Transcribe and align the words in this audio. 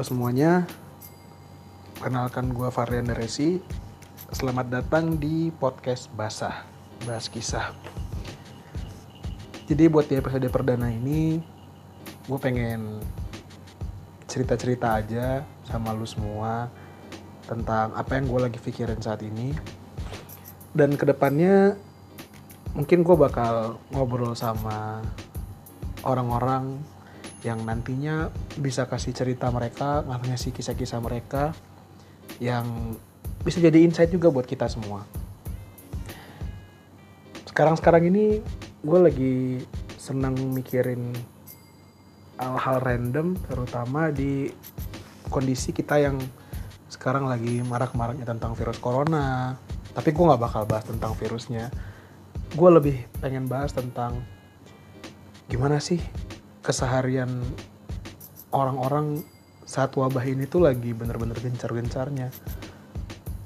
Halo 0.00 0.16
semuanya, 0.16 0.64
kenalkan 2.00 2.56
gue 2.56 2.72
Varian 2.72 3.12
Resi. 3.12 3.60
Selamat 4.32 4.72
datang 4.72 5.20
di 5.20 5.52
podcast 5.52 6.08
Basah, 6.16 6.64
bahas 7.04 7.28
kisah. 7.28 7.76
Jadi 9.68 9.92
buat 9.92 10.08
di 10.08 10.16
episode 10.16 10.48
perdana 10.48 10.88
ini, 10.88 11.44
gue 12.24 12.38
pengen 12.40 13.04
cerita-cerita 14.24 15.04
aja 15.04 15.44
sama 15.68 15.92
lu 15.92 16.08
semua 16.08 16.72
tentang 17.44 17.92
apa 17.92 18.16
yang 18.16 18.24
gue 18.24 18.40
lagi 18.40 18.56
pikirin 18.56 19.04
saat 19.04 19.20
ini. 19.20 19.52
Dan 20.72 20.96
ke 20.96 21.04
depannya 21.04 21.76
mungkin 22.72 23.04
gue 23.04 23.16
bakal 23.20 23.76
ngobrol 23.92 24.32
sama 24.32 25.04
orang-orang 26.08 26.80
yang 27.40 27.64
nantinya 27.64 28.28
bisa 28.60 28.84
kasih 28.84 29.16
cerita 29.16 29.48
mereka, 29.48 30.04
ngasih 30.04 30.52
kisah-kisah 30.52 31.00
mereka 31.00 31.56
yang 32.36 32.96
bisa 33.40 33.60
jadi 33.60 33.80
insight 33.80 34.12
juga 34.12 34.28
buat 34.28 34.44
kita 34.44 34.68
semua. 34.68 35.08
Sekarang-sekarang 37.48 38.12
ini 38.12 38.44
gue 38.84 38.98
lagi 39.00 39.34
senang 39.96 40.36
mikirin 40.52 41.16
hal-hal 42.40 42.80
random, 42.80 43.36
terutama 43.48 44.12
di 44.12 44.52
kondisi 45.28 45.72
kita 45.72 46.00
yang 46.00 46.16
sekarang 46.88 47.28
lagi 47.28 47.64
marak-maraknya 47.64 48.28
tentang 48.28 48.52
virus 48.52 48.80
corona. 48.80 49.56
Tapi 49.90 50.12
gue 50.12 50.24
gak 50.24 50.40
bakal 50.40 50.62
bahas 50.68 50.84
tentang 50.84 51.16
virusnya. 51.16 51.72
Gue 52.52 52.70
lebih 52.72 52.96
pengen 53.20 53.48
bahas 53.48 53.72
tentang 53.72 54.20
gimana 55.50 55.82
sih 55.82 55.98
keseharian 56.60 57.40
orang-orang 58.52 59.24
saat 59.64 59.94
wabah 59.94 60.26
ini 60.26 60.50
tuh 60.50 60.66
lagi 60.66 60.90
bener-bener 60.90 61.38
gencar-gencarnya. 61.38 62.34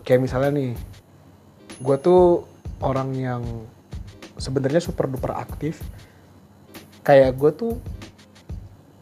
Kayak 0.04 0.20
misalnya 0.24 0.50
nih, 0.56 0.72
gue 1.80 1.96
tuh 2.00 2.48
orang 2.80 3.12
yang 3.12 3.42
sebenarnya 4.40 4.80
super 4.80 5.06
duper 5.06 5.36
aktif. 5.36 5.84
Kayak 7.04 7.36
gue 7.36 7.50
tuh, 7.52 7.72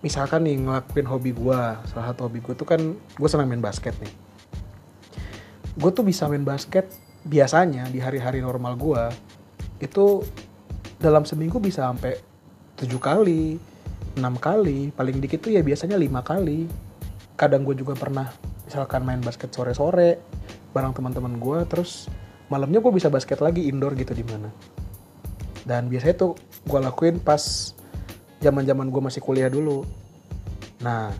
misalkan 0.02 0.42
nih 0.46 0.58
ngelakuin 0.58 1.06
hobi 1.06 1.30
gue, 1.30 1.60
salah 1.86 2.10
satu 2.10 2.26
hobi 2.26 2.42
gue 2.42 2.54
tuh 2.58 2.66
kan 2.66 2.80
gue 2.98 3.28
senang 3.30 3.46
main 3.46 3.62
basket 3.62 3.94
nih. 4.02 4.12
Gue 5.78 5.90
tuh 5.94 6.02
bisa 6.02 6.26
main 6.26 6.42
basket 6.42 6.90
biasanya 7.22 7.86
di 7.86 8.02
hari-hari 8.02 8.42
normal 8.42 8.74
gue 8.74 9.04
itu 9.78 10.26
dalam 10.98 11.22
seminggu 11.22 11.62
bisa 11.62 11.86
sampai 11.86 12.18
tujuh 12.78 12.98
kali, 12.98 13.58
enam 14.16 14.36
kali 14.36 14.92
paling 14.92 15.18
dikit 15.20 15.48
tuh 15.48 15.52
ya 15.56 15.64
biasanya 15.64 15.96
lima 15.96 16.20
kali. 16.20 16.68
Kadang 17.36 17.64
gue 17.64 17.74
juga 17.78 17.96
pernah 17.96 18.28
misalkan 18.68 19.02
main 19.02 19.20
basket 19.20 19.50
sore-sore 19.50 20.20
bareng 20.72 20.94
teman-teman 20.96 21.36
gue 21.36 21.58
terus 21.68 22.08
malamnya 22.48 22.80
gue 22.80 22.92
bisa 22.92 23.08
basket 23.12 23.40
lagi 23.40 23.68
indoor 23.68 23.96
gitu 23.96 24.12
di 24.12 24.24
mana. 24.24 24.52
Dan 25.62 25.88
biasanya 25.88 26.16
tuh 26.18 26.32
gue 26.66 26.78
lakuin 26.80 27.18
pas 27.22 27.72
zaman 28.42 28.66
zaman 28.66 28.90
gue 28.92 29.02
masih 29.02 29.22
kuliah 29.24 29.48
dulu. 29.48 29.86
Nah 30.84 31.12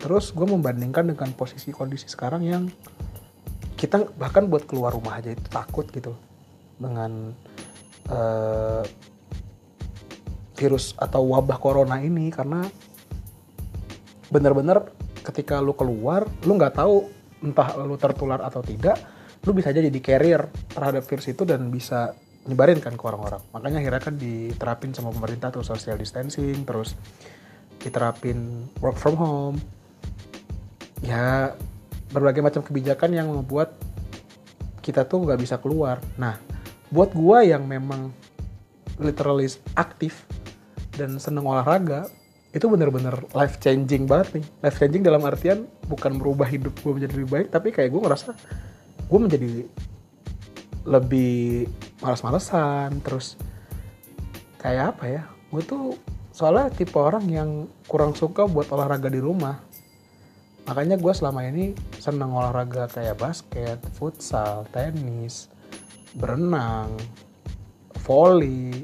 terus 0.00 0.32
gue 0.32 0.44
membandingkan 0.44 1.08
dengan 1.08 1.32
posisi 1.32 1.72
kondisi 1.72 2.08
sekarang 2.08 2.44
yang 2.44 2.68
kita 3.74 4.08
bahkan 4.16 4.48
buat 4.48 4.64
keluar 4.64 4.96
rumah 4.96 5.20
aja 5.20 5.32
itu 5.32 5.44
takut 5.52 5.84
gitu. 5.92 6.16
Dengan 6.80 7.32
uh, 8.10 8.82
virus 10.64 10.96
atau 10.96 11.28
wabah 11.28 11.60
corona 11.60 12.00
ini 12.00 12.32
karena 12.32 12.64
bener-bener 14.32 14.88
ketika 15.20 15.60
lu 15.60 15.76
keluar 15.76 16.24
lu 16.48 16.56
nggak 16.56 16.80
tahu 16.80 17.12
entah 17.44 17.76
lu 17.84 18.00
tertular 18.00 18.40
atau 18.40 18.64
tidak 18.64 18.96
lu 19.44 19.52
bisa 19.52 19.68
aja 19.68 19.84
jadi 19.84 20.00
carrier 20.00 20.48
terhadap 20.72 21.04
virus 21.04 21.28
itu 21.28 21.44
dan 21.44 21.68
bisa 21.68 22.16
nyebarin 22.48 22.80
kan 22.80 22.96
ke 22.96 23.04
orang-orang. 23.04 23.40
Makanya 23.52 23.78
akhirnya 23.80 24.02
kan 24.04 24.14
diterapin 24.16 24.92
sama 24.92 25.12
pemerintah 25.12 25.52
tuh 25.52 25.64
social 25.64 25.96
distancing 25.96 26.64
terus 26.64 26.96
diterapin 27.80 28.68
work 28.80 28.96
from 28.96 29.16
home. 29.16 29.56
Ya 31.04 31.52
berbagai 32.12 32.40
macam 32.40 32.64
kebijakan 32.64 33.12
yang 33.12 33.28
membuat 33.28 33.76
kita 34.80 35.04
tuh 35.04 35.24
nggak 35.28 35.40
bisa 35.40 35.56
keluar. 35.60 36.00
Nah 36.16 36.40
buat 36.88 37.12
gua 37.12 37.44
yang 37.44 37.64
memang 37.64 38.12
literally 39.00 39.48
aktif 39.76 40.23
dan 40.94 41.18
seneng 41.18 41.46
olahraga 41.46 42.06
itu 42.54 42.70
bener-bener 42.70 43.18
life 43.34 43.58
changing 43.58 44.06
banget 44.06 44.40
nih. 44.40 44.44
Life 44.62 44.78
changing 44.78 45.02
dalam 45.02 45.22
artian 45.26 45.66
bukan 45.90 46.16
merubah 46.16 46.46
hidup 46.46 46.74
gue 46.78 46.92
menjadi 46.94 47.12
lebih 47.18 47.30
baik 47.30 47.46
tapi 47.50 47.74
kayak 47.74 47.90
gue 47.90 48.00
ngerasa 48.02 48.30
gue 49.04 49.18
menjadi 49.18 49.50
lebih 50.84 51.66
malas-malesan 51.98 53.00
terus 53.00 53.34
kayak 54.60 54.96
apa 54.96 55.04
ya 55.08 55.22
gue 55.50 55.62
tuh 55.64 55.98
soalnya 56.34 56.66
tipe 56.74 56.98
orang 56.98 57.24
yang 57.30 57.50
kurang 57.86 58.10
suka 58.18 58.42
buat 58.50 58.66
olahraga 58.74 59.06
di 59.06 59.22
rumah. 59.22 59.62
Makanya 60.66 60.98
gue 60.98 61.12
selama 61.14 61.46
ini 61.46 61.76
seneng 62.02 62.34
olahraga 62.34 62.90
kayak 62.90 63.20
basket, 63.20 63.78
futsal, 63.94 64.66
tenis, 64.74 65.46
berenang, 66.18 66.90
volley, 68.02 68.82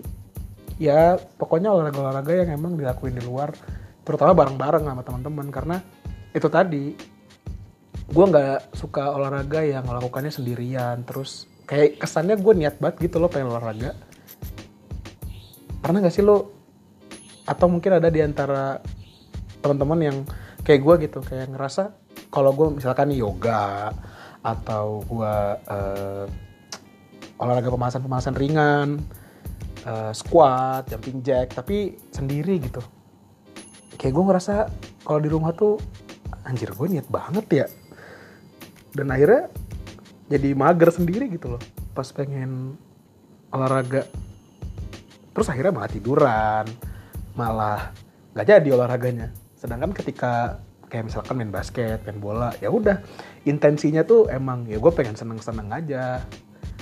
ya 0.81 1.21
pokoknya 1.37 1.69
olahraga-olahraga 1.69 2.33
yang 2.33 2.57
emang 2.57 2.81
dilakuin 2.81 3.13
di 3.13 3.23
luar 3.23 3.53
terutama 4.01 4.33
bareng-bareng 4.33 4.89
sama 4.89 5.03
teman-teman. 5.05 5.47
Karena 5.53 5.77
itu 6.33 6.49
tadi 6.49 6.97
gue 8.11 8.25
nggak 8.25 8.75
suka 8.75 9.13
olahraga 9.13 9.61
yang 9.61 9.85
melakukannya 9.85 10.33
sendirian. 10.33 11.05
Terus 11.05 11.45
kayak 11.69 12.01
kesannya 12.01 12.41
gue 12.41 12.53
niat 12.57 12.81
banget 12.81 13.07
gitu 13.13 13.21
loh 13.21 13.29
pengen 13.29 13.53
olahraga. 13.53 13.93
Pernah 15.85 16.01
nggak 16.01 16.15
sih 16.17 16.25
lo? 16.25 16.57
Atau 17.45 17.69
mungkin 17.69 18.01
ada 18.01 18.09
di 18.09 18.25
antara 18.25 18.81
teman-teman 19.61 20.01
yang 20.01 20.17
kayak 20.65 20.81
gue 20.81 20.95
gitu 21.09 21.19
kayak 21.21 21.53
ngerasa 21.53 21.93
kalau 22.33 22.57
gue 22.57 22.81
misalkan 22.81 23.13
yoga 23.13 23.93
atau 24.41 25.05
gue 25.05 25.37
uh, 25.69 26.25
olahraga 27.41 27.69
pemanasan-pemanasan 27.69 28.37
ringan 28.37 29.01
uh, 29.87 30.13
squat, 30.13 30.89
jumping 30.91 31.21
jack, 31.25 31.55
tapi 31.55 31.97
sendiri 32.11 32.61
gitu. 32.61 32.83
Kayak 33.97 34.13
gue 34.17 34.25
ngerasa 34.33 34.55
kalau 35.05 35.21
di 35.21 35.29
rumah 35.29 35.53
tuh 35.53 35.77
anjir 36.45 36.73
gue 36.73 36.87
niat 36.89 37.09
banget 37.09 37.47
ya. 37.53 37.67
Dan 38.91 39.13
akhirnya 39.13 39.53
jadi 40.31 40.57
mager 40.57 40.91
sendiri 40.91 41.29
gitu 41.31 41.57
loh. 41.57 41.63
Pas 41.93 42.09
pengen 42.11 42.75
olahraga. 43.53 44.09
Terus 45.37 45.47
akhirnya 45.53 45.73
malah 45.75 45.91
tiduran. 45.93 46.65
Malah 47.37 47.93
gak 48.35 48.47
jadi 48.47 48.69
olahraganya. 48.75 49.31
Sedangkan 49.55 49.93
ketika 49.93 50.59
kayak 50.91 51.07
misalkan 51.07 51.39
main 51.39 51.55
basket, 51.55 52.03
main 52.03 52.19
bola, 52.19 52.51
ya 52.59 52.67
udah 52.67 52.99
intensinya 53.47 54.03
tuh 54.03 54.27
emang 54.27 54.67
ya 54.67 54.83
gue 54.83 54.93
pengen 54.93 55.15
seneng-seneng 55.15 55.71
aja 55.71 56.27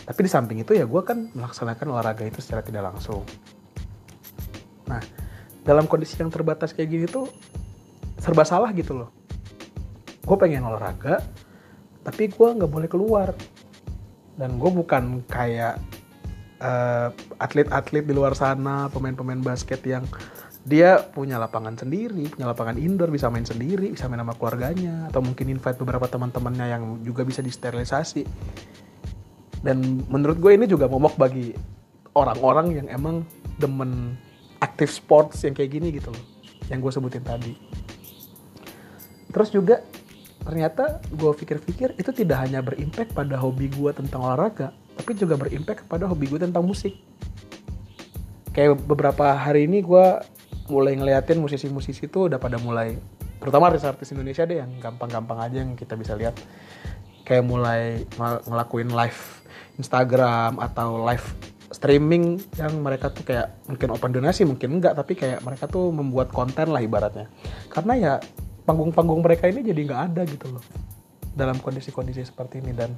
tapi 0.09 0.25
di 0.25 0.31
samping 0.33 0.65
itu 0.65 0.73
ya 0.73 0.89
gue 0.89 1.03
kan 1.05 1.29
melaksanakan 1.37 1.93
olahraga 1.93 2.25
itu 2.25 2.41
secara 2.41 2.65
tidak 2.65 2.89
langsung. 2.89 3.29
Nah 4.89 5.05
dalam 5.69 5.85
kondisi 5.85 6.17
yang 6.17 6.33
terbatas 6.33 6.73
kayak 6.73 6.89
gini 6.89 7.05
tuh 7.05 7.29
serba 8.17 8.49
salah 8.49 8.73
gitu 8.73 8.97
loh. 9.05 9.13
Gue 10.25 10.37
pengen 10.41 10.65
olahraga 10.65 11.21
tapi 12.01 12.33
gue 12.33 12.49
nggak 12.57 12.73
boleh 12.73 12.89
keluar. 12.89 13.37
Dan 14.39 14.57
gue 14.57 14.71
bukan 14.71 15.27
kayak 15.29 15.77
uh, 16.63 17.11
atlet-atlet 17.37 18.07
di 18.07 18.15
luar 18.17 18.33
sana 18.33 18.89
pemain-pemain 18.89 19.43
basket 19.45 19.83
yang 19.85 20.09
dia 20.63 21.03
punya 21.03 21.43
lapangan 21.43 21.75
sendiri, 21.75 22.31
punya 22.31 22.47
lapangan 22.47 22.79
indoor, 22.79 23.11
bisa 23.11 23.27
main 23.35 23.43
sendiri, 23.43 23.91
bisa 23.91 24.07
main 24.07 24.23
sama 24.23 24.39
keluarganya, 24.39 25.11
atau 25.11 25.25
mungkin 25.25 25.51
invite 25.51 25.75
beberapa 25.81 26.07
teman-temannya 26.07 26.67
yang 26.71 26.83
juga 27.03 27.27
bisa 27.27 27.43
disterilisasi 27.43 28.23
dan 29.63 30.03
menurut 30.07 30.39
gue 30.39 30.55
ini 30.55 30.67
juga 30.71 30.87
momok 30.87 31.19
bagi 31.19 31.55
orang-orang 32.15 32.83
yang 32.83 32.87
emang 32.91 33.27
demen 33.59 34.15
aktif 34.59 34.91
sports 34.91 35.43
yang 35.47 35.55
kayak 35.55 35.75
gini 35.79 35.95
gitu 35.95 36.11
loh 36.11 36.25
yang 36.69 36.85
gue 36.85 36.93
sebutin 36.93 37.25
tadi. 37.25 37.55
Terus 39.33 39.49
juga 39.53 39.81
ternyata 40.45 41.03
gue 41.13 41.33
pikir-pikir 41.35 41.99
itu 41.99 42.11
tidak 42.15 42.47
hanya 42.47 42.65
berimpact 42.65 43.13
pada 43.13 43.37
hobi 43.37 43.69
gue 43.69 43.91
tentang 43.93 44.25
olahraga 44.25 44.73
tapi 44.99 45.15
juga 45.15 45.39
berimpact 45.39 45.87
kepada 45.87 46.11
hobi 46.11 46.27
gue 46.27 46.41
tentang 46.43 46.67
musik. 46.67 46.97
Kayak 48.51 48.83
beberapa 48.83 49.39
hari 49.39 49.71
ini 49.71 49.85
gue 49.85 50.07
mulai 50.69 50.99
ngeliatin 50.99 51.39
musisi-musisi 51.39 52.11
itu 52.11 52.29
udah 52.29 52.37
pada 52.37 52.59
mulai 52.61 52.99
terutama 53.39 53.71
artis-artis 53.71 54.11
Indonesia 54.13 54.43
deh 54.45 54.59
yang 54.59 54.75
gampang-gampang 54.83 55.39
aja 55.39 55.63
yang 55.63 55.79
kita 55.79 55.95
bisa 55.95 56.19
lihat. 56.19 56.35
Kayak 57.23 57.45
mulai 57.47 58.09
ngelakuin 58.49 58.91
live 58.91 59.21
Instagram 59.79 60.59
atau 60.59 61.07
live 61.07 61.25
streaming 61.69 62.41
yang 62.59 62.81
mereka 62.81 63.13
tuh 63.13 63.23
kayak 63.23 63.63
mungkin 63.71 63.89
open 63.95 64.11
donasi 64.11 64.43
mungkin 64.49 64.81
enggak 64.81 64.97
tapi 64.99 65.15
kayak 65.15 65.45
mereka 65.45 65.71
tuh 65.71 65.95
membuat 65.95 66.35
konten 66.35 66.75
lah 66.75 66.83
ibaratnya. 66.83 67.31
Karena 67.71 67.95
ya 67.95 68.13
panggung-panggung 68.67 69.23
mereka 69.23 69.47
ini 69.47 69.63
jadi 69.63 69.81
nggak 69.87 70.03
ada 70.13 70.23
gitu 70.27 70.51
loh 70.53 70.65
dalam 71.33 71.63
kondisi-kondisi 71.63 72.27
seperti 72.27 72.61
ini. 72.65 72.73
Dan 72.75 72.91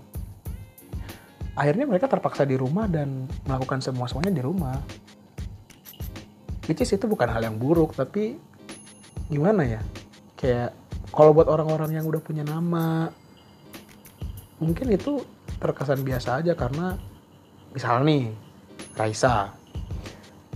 akhirnya 1.58 1.84
mereka 1.84 2.08
terpaksa 2.08 2.48
di 2.48 2.56
rumah 2.56 2.88
dan 2.88 3.28
melakukan 3.44 3.84
semua 3.84 4.08
semuanya 4.08 4.32
di 4.32 4.42
rumah. 4.42 4.80
Which 6.64 6.80
is 6.80 6.94
itu 6.94 7.04
bukan 7.10 7.28
hal 7.28 7.42
yang 7.42 7.58
buruk 7.58 7.98
tapi 7.98 8.38
gimana 9.28 9.66
ya? 9.66 9.82
Kayak 10.38 10.72
kalau 11.10 11.34
buat 11.34 11.50
orang-orang 11.50 11.98
yang 11.98 12.06
udah 12.06 12.22
punya 12.22 12.46
nama 12.46 13.10
mungkin 14.62 14.92
itu 14.94 15.24
terkesan 15.60 16.00
biasa 16.02 16.40
aja 16.40 16.56
karena 16.56 16.96
misal 17.70 18.02
nih 18.02 18.32
Raisa 18.96 19.54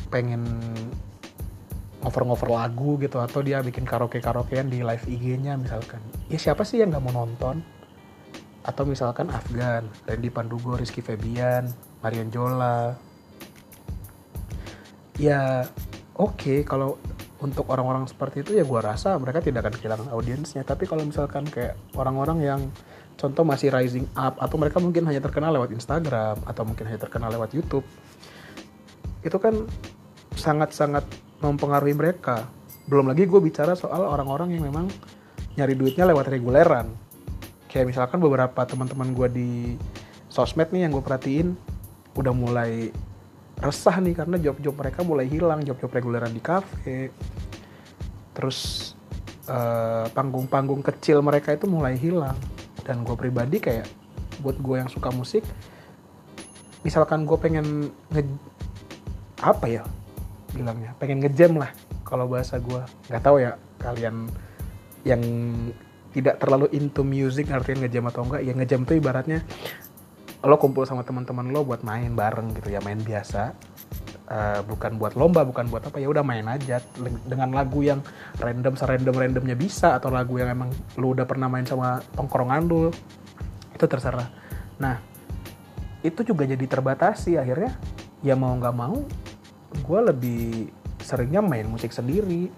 pengen 0.08 0.42
ngover-ngover 2.04 2.48
lagu 2.52 3.00
gitu 3.00 3.16
atau 3.16 3.40
dia 3.40 3.64
bikin 3.64 3.88
karaoke-karaokean 3.88 4.68
di 4.68 4.84
live 4.84 5.06
IG-nya 5.08 5.56
misalkan. 5.56 6.04
Ya 6.28 6.36
siapa 6.36 6.62
sih 6.64 6.84
yang 6.84 6.92
nggak 6.92 7.04
mau 7.04 7.24
nonton? 7.24 7.64
Atau 8.64 8.84
misalkan 8.84 9.32
Afgan, 9.32 9.88
Randy 10.08 10.28
Pandugo, 10.28 10.76
Rizky 10.76 11.00
Febian, 11.00 11.68
Marion 12.04 12.28
Jola. 12.28 12.92
Ya 15.16 15.64
oke 16.16 16.36
okay, 16.36 16.58
kalau 16.64 17.00
untuk 17.40 17.68
orang-orang 17.68 18.08
seperti 18.08 18.40
itu 18.40 18.56
ya 18.56 18.64
gue 18.64 18.80
rasa 18.80 19.16
mereka 19.20 19.40
tidak 19.40 19.68
akan 19.68 19.74
kehilangan 19.76 20.08
audiensnya. 20.12 20.64
Tapi 20.64 20.84
kalau 20.84 21.04
misalkan 21.08 21.48
kayak 21.48 21.76
orang-orang 21.96 22.38
yang 22.44 22.60
contoh 23.14 23.46
masih 23.46 23.70
rising 23.70 24.06
up 24.18 24.36
atau 24.42 24.56
mereka 24.58 24.82
mungkin 24.82 25.06
hanya 25.06 25.22
terkenal 25.22 25.54
lewat 25.54 25.70
Instagram 25.72 26.42
atau 26.44 26.62
mungkin 26.66 26.84
hanya 26.90 27.00
terkenal 27.00 27.30
lewat 27.30 27.54
YouTube 27.54 27.86
itu 29.24 29.36
kan 29.40 29.64
sangat-sangat 30.36 31.06
mempengaruhi 31.40 31.96
mereka. 31.96 32.44
Belum 32.84 33.08
lagi 33.08 33.24
gue 33.24 33.40
bicara 33.40 33.72
soal 33.72 34.04
orang-orang 34.04 34.52
yang 34.52 34.68
memang 34.68 34.92
nyari 35.56 35.72
duitnya 35.72 36.04
lewat 36.04 36.28
reguleran. 36.28 36.92
Kayak 37.70 37.96
misalkan 37.96 38.20
beberapa 38.20 38.60
teman-teman 38.68 39.16
gue 39.16 39.28
di 39.32 39.50
sosmed 40.28 40.68
nih 40.68 40.84
yang 40.84 40.92
gue 40.92 41.00
perhatiin 41.00 41.56
udah 42.18 42.34
mulai 42.36 42.92
resah 43.62 43.96
nih 44.02 44.14
karena 44.18 44.36
job-job 44.36 44.74
mereka 44.76 45.00
mulai 45.06 45.26
hilang, 45.30 45.64
job-job 45.64 45.88
reguleran 45.88 46.34
di 46.34 46.42
kafe. 46.42 47.08
Terus 48.36 48.92
panggung 49.44 50.44
panggung-panggung 50.48 50.82
kecil 50.84 51.24
mereka 51.24 51.56
itu 51.56 51.64
mulai 51.64 51.96
hilang. 51.96 52.36
Dan 52.84 53.02
gue 53.02 53.16
pribadi 53.16 53.58
kayak 53.58 53.88
buat 54.44 54.60
gue 54.60 54.76
yang 54.76 54.90
suka 54.92 55.08
musik, 55.08 55.42
misalkan 56.84 57.24
gue 57.24 57.38
pengen 57.40 57.90
nge 58.12 58.22
apa 59.40 59.66
ya 59.66 59.82
bilangnya 60.54 60.94
pengen 61.00 61.18
ngejam 61.24 61.58
lah 61.58 61.72
kalau 62.06 62.30
bahasa 62.30 62.60
gue 62.62 62.80
nggak 63.10 63.22
tahu 63.24 63.42
ya 63.42 63.58
kalian 63.82 64.30
yang 65.02 65.20
tidak 66.14 66.38
terlalu 66.38 66.70
into 66.70 67.02
music 67.02 67.50
artinya 67.50 67.84
ngejam 67.84 68.06
atau 68.06 68.22
enggak 68.22 68.42
ya 68.46 68.52
ngejam 68.54 68.86
tuh 68.86 68.96
ibaratnya 68.96 69.42
lo 70.44 70.60
kumpul 70.60 70.84
sama 70.86 71.02
teman-teman 71.02 71.50
lo 71.50 71.66
buat 71.66 71.82
main 71.82 72.12
bareng 72.14 72.54
gitu 72.54 72.70
ya 72.70 72.78
main 72.84 73.00
biasa 73.00 73.56
uh, 74.28 74.60
bukan 74.64 74.96
buat 74.96 75.16
lomba 75.18 75.44
bukan 75.44 75.68
buat 75.68 75.84
apa 75.84 76.00
ya 76.00 76.08
udah 76.08 76.24
main 76.24 76.46
aja 76.48 76.80
dengan 77.28 77.52
lagu 77.52 77.84
yang 77.84 78.00
random 78.40 78.74
serandom 78.76 79.14
randomnya 79.16 79.56
bisa 79.56 79.96
atau 79.96 80.08
lagu 80.08 80.40
yang 80.40 80.52
emang 80.52 80.70
lo 80.96 81.12
udah 81.12 81.26
pernah 81.28 81.48
main 81.50 81.66
sama 81.68 82.00
tongkrongan 82.16 82.62
lo 82.68 82.88
itu 83.74 83.84
terserah. 83.84 84.30
Nah 84.78 84.96
itu 86.04 86.20
juga 86.22 86.44
jadi 86.44 86.64
terbatasi 86.64 87.36
akhirnya. 87.40 87.74
Ya 88.24 88.32
mau 88.32 88.56
nggak 88.56 88.76
mau 88.76 89.04
gue 89.74 90.00
lebih 90.00 90.72
seringnya 91.02 91.44
main 91.44 91.68
musik 91.68 91.92
sendiri. 91.92 92.48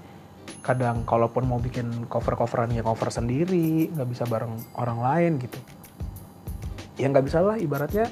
Kadang 0.63 1.07
kalaupun 1.07 1.47
mau 1.47 1.59
bikin 1.63 2.11
cover-coveran 2.11 2.75
ya 2.75 2.83
cover 2.83 3.11
sendiri 3.11 3.91
nggak 3.91 4.09
bisa 4.11 4.25
bareng 4.27 4.55
orang 4.79 4.99
lain 5.03 5.33
gitu. 5.43 5.59
Ya 7.01 7.11
nggak 7.11 7.27
bisa 7.27 7.43
lah 7.43 7.59
ibaratnya 7.59 8.07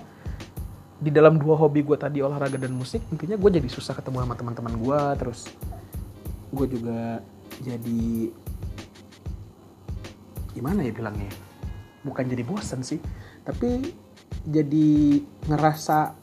di 1.05 1.13
dalam 1.13 1.37
dua 1.37 1.61
hobi 1.61 1.85
gue 1.85 2.01
tadi 2.01 2.25
olahraga 2.25 2.57
dan 2.57 2.73
musik 2.73 3.05
intinya 3.13 3.37
gue 3.37 3.51
jadi 3.61 3.69
susah 3.69 3.93
ketemu 3.93 4.25
sama 4.25 4.35
teman-teman 4.41 4.75
gue 4.81 5.01
terus 5.21 5.53
gue 6.49 6.67
juga 6.73 7.21
jadi 7.61 8.33
gimana 10.57 10.81
ya 10.81 10.93
bilangnya 10.97 11.29
bukan 12.09 12.25
jadi 12.25 12.41
bosen 12.41 12.81
sih 12.81 13.05
tapi 13.45 13.93
jadi 14.49 15.21
ngerasa 15.49 16.17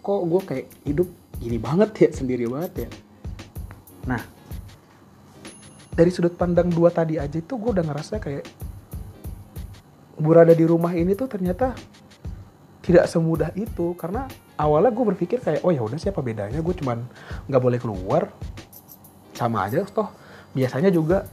kok 0.00 0.22
gue 0.28 0.40
kayak 0.44 0.66
hidup 0.84 1.08
gini 1.40 1.56
banget 1.56 1.90
ya 1.96 2.08
sendiri 2.12 2.44
banget 2.48 2.72
ya. 2.84 2.88
Nah 4.08 4.20
dari 5.92 6.10
sudut 6.12 6.32
pandang 6.36 6.72
dua 6.72 6.88
tadi 6.88 7.20
aja 7.20 7.36
itu 7.36 7.54
gue 7.56 7.70
udah 7.76 7.84
ngerasa 7.84 8.20
kayak 8.20 8.44
berada 10.20 10.52
di 10.52 10.64
rumah 10.68 10.92
ini 10.92 11.16
tuh 11.16 11.28
ternyata 11.28 11.72
tidak 12.90 13.06
semudah 13.06 13.54
itu. 13.54 13.94
Karena 13.94 14.26
awalnya 14.58 14.90
gue 14.90 15.04
berpikir 15.14 15.38
kayak 15.38 15.62
oh 15.62 15.70
ya 15.70 15.86
udah 15.86 15.96
siapa 15.96 16.18
bedanya? 16.18 16.58
Gue 16.58 16.74
cuman 16.74 17.06
nggak 17.46 17.62
boleh 17.62 17.78
keluar. 17.78 18.34
Sama 19.38 19.70
aja 19.70 19.86
toh. 19.86 20.10
Biasanya 20.50 20.90
juga 20.90 21.30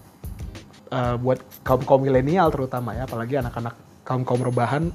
uh, 0.93 1.17
buat 1.17 1.41
kaum 1.65 1.81
kaum 1.83 2.05
milenial 2.05 2.53
terutama 2.53 2.93
ya 2.93 3.09
apalagi 3.09 3.41
anak-anak 3.41 3.75
kaum 4.05 4.23
kaum 4.23 4.39
rebahan 4.39 4.93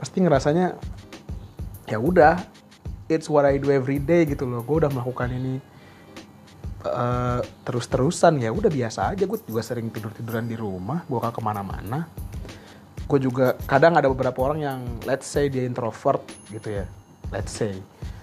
pasti 0.00 0.24
ngerasanya 0.24 0.78
ya 1.84 1.98
udah 2.00 2.40
it's 3.12 3.28
what 3.28 3.44
I 3.44 3.60
do 3.60 3.68
every 3.74 4.00
day 4.00 4.24
gitu 4.24 4.46
loh. 4.46 4.62
Gue 4.62 4.86
udah 4.86 4.90
melakukan 4.94 5.28
ini 5.34 5.60
uh, 6.86 7.42
terus-terusan. 7.66 8.40
Ya 8.40 8.54
udah 8.54 8.70
biasa 8.70 9.12
aja. 9.12 9.26
Gue 9.26 9.42
juga 9.42 9.60
sering 9.60 9.90
tidur-tiduran 9.90 10.46
di 10.46 10.56
rumah 10.56 11.04
gue 11.04 11.18
gak 11.18 11.36
ke 11.36 11.42
mana-mana 11.42 12.21
gue 13.06 13.18
juga 13.18 13.54
kadang 13.68 13.98
ada 13.98 14.08
beberapa 14.08 14.38
orang 14.42 14.60
yang 14.62 14.80
let's 15.04 15.26
say 15.28 15.48
dia 15.48 15.66
introvert 15.66 16.22
gitu 16.48 16.82
ya. 16.82 16.86
Let's 17.32 17.52
say. 17.52 17.76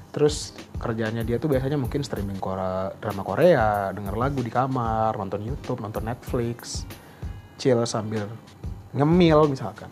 Terus 0.10 0.58
kerjanya 0.82 1.22
dia 1.22 1.38
tuh 1.38 1.54
biasanya 1.54 1.78
mungkin 1.78 2.02
streaming 2.02 2.42
Korea, 2.42 2.90
drama 2.98 3.22
Korea, 3.22 3.94
denger 3.94 4.16
lagu 4.18 4.42
di 4.42 4.50
kamar, 4.50 5.14
nonton 5.14 5.46
YouTube, 5.46 5.86
nonton 5.86 6.02
Netflix, 6.06 6.86
chill 7.62 7.86
sambil 7.86 8.26
ngemil 8.98 9.54
misalkan. 9.54 9.90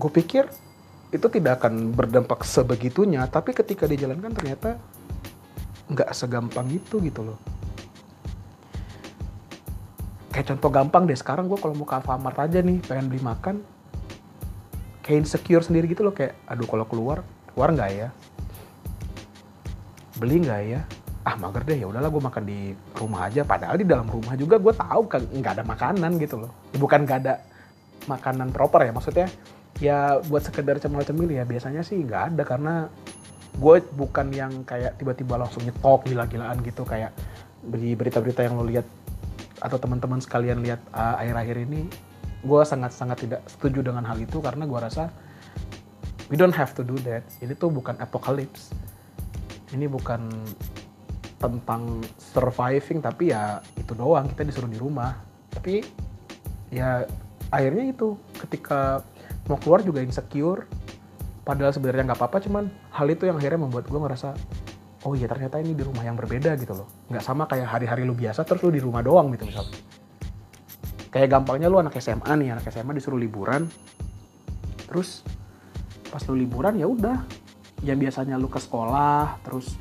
Gue 0.00 0.08
pikir 0.08 0.48
itu 1.12 1.26
tidak 1.28 1.60
akan 1.60 1.92
berdampak 1.92 2.40
sebegitunya 2.40 3.28
tapi 3.28 3.52
ketika 3.52 3.84
dijalankan 3.84 4.32
ternyata 4.32 4.80
nggak 5.92 6.08
segampang 6.16 6.72
itu 6.72 7.04
gitu 7.04 7.20
loh 7.20 7.38
kayak 10.32 10.46
contoh 10.56 10.70
gampang 10.72 11.04
deh 11.04 11.14
sekarang 11.14 11.46
gue 11.46 11.60
kalau 11.60 11.76
mau 11.76 11.84
ke 11.84 11.94
Alfamart 11.94 12.38
aja 12.40 12.64
nih 12.64 12.80
pengen 12.82 13.12
beli 13.12 13.20
makan 13.20 13.60
kayak 15.04 15.28
insecure 15.28 15.60
sendiri 15.60 15.90
gitu 15.92 16.00
loh 16.00 16.16
kayak 16.16 16.38
aduh 16.48 16.64
kalau 16.64 16.88
keluar 16.88 17.20
keluar 17.52 17.68
nggak 17.76 17.90
ya? 17.92 18.08
Beli 20.16 20.46
nggak 20.48 20.60
ya? 20.64 20.80
Ah 21.22 21.36
mager 21.36 21.62
deh 21.68 21.78
ya 21.78 21.86
udahlah 21.86 22.08
gue 22.08 22.22
makan 22.22 22.42
di 22.48 22.72
rumah 22.96 23.28
aja. 23.28 23.44
Padahal 23.44 23.76
di 23.76 23.84
dalam 23.84 24.08
rumah 24.08 24.32
juga 24.34 24.56
gue 24.56 24.72
tahu 24.72 25.02
kan 25.06 25.22
nggak 25.28 25.52
ada 25.60 25.64
makanan 25.68 26.16
gitu 26.16 26.40
loh. 26.40 26.50
Bukan 26.80 27.04
nggak 27.04 27.18
ada 27.28 27.34
makanan 28.08 28.50
proper 28.50 28.88
ya 28.88 28.92
maksudnya 28.94 29.28
ya 29.78 30.18
buat 30.26 30.42
sekedar 30.42 30.78
cemil-cemil 30.82 31.30
ya 31.30 31.44
biasanya 31.46 31.82
sih 31.86 32.02
nggak 32.02 32.34
ada 32.34 32.42
karena 32.42 32.74
gue 33.52 33.76
bukan 33.94 34.32
yang 34.32 34.52
kayak 34.64 34.96
tiba-tiba 34.96 35.36
langsung 35.36 35.62
nyetok 35.62 36.08
gila-gilaan 36.08 36.58
gitu 36.64 36.82
kayak 36.88 37.12
beri 37.62 37.94
berita-berita 37.94 38.42
yang 38.42 38.58
lo 38.58 38.64
lihat 38.66 38.86
atau 39.62 39.78
teman-teman 39.78 40.18
sekalian 40.18 40.60
lihat 40.60 40.82
uh, 40.90 41.22
akhir-akhir 41.22 41.56
ini 41.70 41.86
gue 42.42 42.62
sangat-sangat 42.66 43.22
tidak 43.22 43.40
setuju 43.46 43.86
dengan 43.86 44.02
hal 44.02 44.18
itu 44.18 44.42
karena 44.42 44.66
gue 44.66 44.78
rasa 44.82 45.14
we 46.32 46.34
don't 46.34 46.56
have 46.56 46.72
to 46.72 46.80
do 46.80 46.96
that. 47.04 47.22
Ini 47.44 47.52
tuh 47.54 47.68
bukan 47.68 48.00
apocalypse. 48.00 48.72
Ini 49.76 49.84
bukan 49.84 50.32
tentang 51.36 52.00
surviving 52.16 53.04
tapi 53.04 53.30
ya 53.30 53.60
itu 53.76 53.92
doang. 53.92 54.26
Kita 54.32 54.42
disuruh 54.48 54.72
di 54.72 54.80
rumah. 54.80 55.12
Tapi 55.52 55.84
ya 56.72 57.04
akhirnya 57.52 57.92
itu 57.92 58.16
ketika 58.40 59.04
mau 59.46 59.60
keluar 59.60 59.84
juga 59.84 60.00
insecure. 60.00 60.64
Padahal 61.44 61.74
sebenarnya 61.74 62.14
nggak 62.14 62.20
apa-apa 62.22 62.38
cuman 62.48 62.70
hal 62.94 63.06
itu 63.10 63.26
yang 63.28 63.36
akhirnya 63.36 63.60
membuat 63.66 63.90
gue 63.90 63.98
ngerasa 63.98 64.32
oh 65.02 65.12
iya 65.18 65.26
ternyata 65.26 65.58
ini 65.58 65.74
di 65.74 65.82
rumah 65.82 66.06
yang 66.06 66.14
berbeda 66.14 66.54
gitu 66.58 66.74
loh. 66.78 66.88
Nggak 67.10 67.24
sama 67.24 67.50
kayak 67.50 67.66
hari-hari 67.66 68.06
lu 68.06 68.14
biasa 68.14 68.46
terus 68.46 68.62
lu 68.62 68.70
di 68.70 68.78
rumah 68.82 69.02
doang 69.02 69.34
gitu 69.34 69.46
misalnya. 69.46 69.74
Kayak 71.12 71.28
gampangnya 71.38 71.68
lu 71.68 71.82
anak 71.82 71.98
SMA 71.98 72.32
nih 72.38 72.48
anak 72.54 72.66
SMA 72.70 72.92
disuruh 72.96 73.18
liburan. 73.18 73.66
Terus 74.86 75.26
pas 76.08 76.22
lu 76.30 76.38
liburan 76.38 76.78
ya 76.78 76.86
udah. 76.86 77.18
Yang 77.82 77.98
biasanya 78.08 78.38
lu 78.38 78.46
ke 78.46 78.62
sekolah 78.62 79.42
terus 79.42 79.74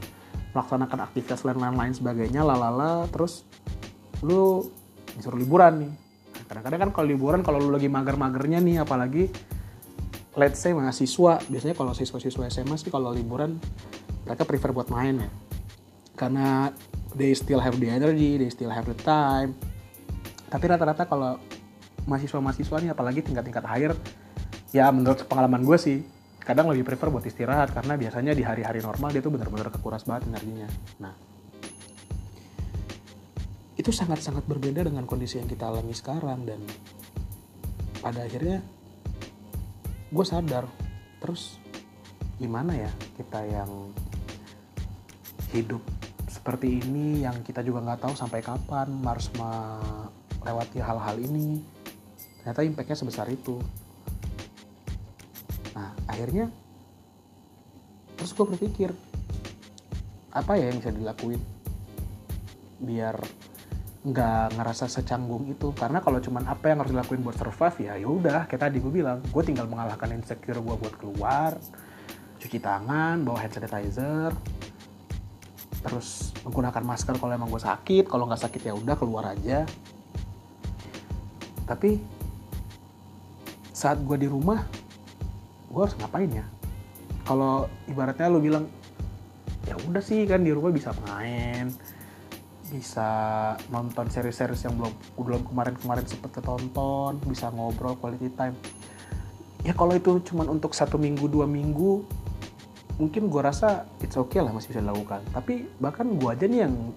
melaksanakan 0.52 1.08
aktivitas 1.08 1.48
lain-lain 1.48 1.96
sebagainya 1.96 2.44
lalala 2.44 3.08
terus 3.08 3.48
lu 4.26 4.66
disuruh 5.16 5.38
liburan 5.38 5.86
nih. 5.86 5.94
Kadang-kadang 6.50 6.80
kan 6.90 6.92
kalau 6.92 7.08
liburan 7.08 7.40
kalau 7.46 7.64
lu 7.64 7.72
lagi 7.72 7.88
mager-magernya 7.88 8.60
nih 8.60 8.84
apalagi 8.84 9.30
let's 10.36 10.60
say 10.60 10.74
mahasiswa. 10.74 11.40
Biasanya 11.48 11.76
kalau 11.78 11.94
siswa-siswa 11.96 12.50
SMA 12.52 12.76
sih 12.76 12.92
kalau 12.92 13.14
liburan 13.14 13.62
mereka 14.32 14.48
prefer 14.48 14.72
buat 14.72 14.88
main 14.88 15.28
ya. 15.28 15.30
Karena 16.16 16.72
they 17.12 17.36
still 17.36 17.60
have 17.60 17.76
the 17.76 17.92
energy 17.92 18.40
they 18.40 18.48
still 18.48 18.72
have 18.72 18.88
the 18.88 18.96
time. 19.04 19.52
Tapi 20.48 20.64
rata-rata 20.72 21.04
kalau 21.04 21.36
mahasiswa-mahasiswa 22.08 22.80
nih 22.80 22.92
apalagi 22.96 23.20
tingkat-tingkat 23.28 23.68
higher 23.68 23.92
ya 24.72 24.88
menurut 24.88 25.28
pengalaman 25.28 25.68
gue 25.68 25.76
sih 25.76 26.00
kadang 26.40 26.72
lebih 26.72 26.88
prefer 26.88 27.12
buat 27.12 27.28
istirahat. 27.28 27.76
Karena 27.76 28.00
biasanya 28.00 28.32
di 28.32 28.48
hari-hari 28.48 28.80
normal 28.80 29.12
dia 29.12 29.20
tuh 29.20 29.36
bener-bener 29.36 29.68
kekuras 29.68 30.08
banget 30.08 30.32
energinya. 30.32 30.72
Nah 31.04 31.12
itu 33.76 33.92
sangat-sangat 33.92 34.48
berbeda 34.48 34.88
dengan 34.88 35.04
kondisi 35.04 35.44
yang 35.44 35.52
kita 35.52 35.68
alami 35.68 35.92
sekarang. 35.92 36.48
Dan 36.48 36.64
pada 38.00 38.24
akhirnya 38.24 38.64
gue 40.12 40.26
sadar 40.28 40.72
terus 41.20 41.60
gimana 42.40 42.74
ya 42.74 42.92
kita 43.20 43.46
yang 43.46 43.70
hidup 45.52 45.84
seperti 46.32 46.80
ini 46.80 47.28
yang 47.28 47.44
kita 47.44 47.60
juga 47.60 47.84
nggak 47.84 48.08
tahu 48.08 48.14
sampai 48.16 48.40
kapan 48.40 48.88
harus 49.04 49.28
melewati 49.36 50.80
hal-hal 50.80 51.20
ini. 51.20 51.60
Ternyata 52.40 52.64
impactnya 52.64 52.98
sebesar 52.98 53.28
itu. 53.28 53.60
Nah 55.76 55.92
akhirnya 56.08 56.48
terus 58.16 58.32
gue 58.32 58.46
berpikir 58.48 58.90
apa 60.32 60.56
ya 60.56 60.72
yang 60.72 60.80
bisa 60.80 60.94
dilakuin 60.96 61.42
biar 62.80 63.20
nggak 64.02 64.56
ngerasa 64.56 64.88
secanggung 64.88 65.52
itu? 65.52 65.76
Karena 65.76 66.00
kalau 66.00 66.24
cuman 66.24 66.48
apa 66.48 66.72
yang 66.72 66.80
harus 66.80 66.96
dilakuin 66.96 67.22
buat 67.28 67.36
survive 67.36 67.92
ya 67.92 67.94
yaudah 68.00 68.48
kayak 68.48 68.72
tadi 68.72 68.80
gue 68.80 68.90
bilang 69.04 69.20
gue 69.20 69.44
tinggal 69.44 69.68
mengalahkan 69.68 70.16
insecure 70.16 70.64
gue 70.64 70.76
buat 70.80 70.96
keluar 70.96 71.60
cuci 72.42 72.58
tangan 72.58 73.22
bawa 73.22 73.46
hand 73.46 73.54
sanitizer 73.54 74.34
terus 75.82 76.30
menggunakan 76.46 76.86
masker 76.86 77.18
kalau 77.18 77.34
emang 77.34 77.50
gue 77.50 77.62
sakit 77.62 78.06
kalau 78.06 78.30
nggak 78.30 78.42
sakit 78.42 78.62
ya 78.70 78.74
udah 78.78 78.96
keluar 78.98 79.34
aja. 79.34 79.66
Tapi 81.66 81.98
saat 83.74 83.98
gue 84.06 84.18
di 84.22 84.30
rumah 84.30 84.62
gue 85.72 85.82
harus 85.82 85.98
ngapain 85.98 86.30
ya? 86.30 86.46
Kalau 87.26 87.66
ibaratnya 87.90 88.30
lo 88.30 88.42
bilang 88.42 88.70
ya 89.66 89.76
udah 89.88 90.04
sih 90.04 90.26
kan 90.30 90.44
di 90.44 90.52
rumah 90.52 90.74
bisa 90.74 90.92
main 91.08 91.72
bisa 92.72 93.10
nonton 93.68 94.08
seri-seri 94.08 94.56
yang 94.64 94.80
belum 94.80 94.94
belum 95.20 95.42
kemarin-kemarin 95.52 96.08
sempet 96.08 96.40
ketonton 96.40 97.20
bisa 97.28 97.52
ngobrol 97.52 98.00
quality 98.00 98.32
time. 98.32 98.56
Ya 99.68 99.76
kalau 99.76 99.94
itu 99.94 100.24
cuma 100.24 100.48
untuk 100.48 100.72
satu 100.72 100.96
minggu 100.96 101.28
dua 101.28 101.46
minggu 101.46 102.08
mungkin 103.02 103.34
gue 103.34 103.42
rasa 103.42 103.90
it's 103.98 104.14
okay 104.14 104.46
lah 104.46 104.54
masih 104.54 104.78
bisa 104.78 104.86
dilakukan. 104.86 105.26
Tapi 105.34 105.66
bahkan 105.82 106.06
gue 106.06 106.30
aja 106.30 106.46
nih 106.46 106.70
yang 106.70 106.94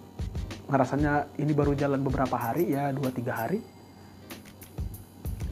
ngerasanya 0.69 1.33
ini 1.41 1.53
baru 1.57 1.73
jalan 1.73 2.05
beberapa 2.05 2.37
hari 2.37 2.77
ya 2.77 2.93
dua 2.93 3.09
tiga 3.09 3.37
hari 3.37 3.61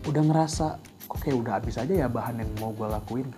udah 0.04 0.22
ngerasa 0.24 0.76
kok 1.08 1.18
kayak 1.24 1.36
udah 1.40 1.52
habis 1.56 1.76
aja 1.80 1.92
ya 1.92 2.06
bahan 2.12 2.44
yang 2.44 2.50
mau 2.60 2.76
gue 2.76 2.84
lakuin? 2.84 3.28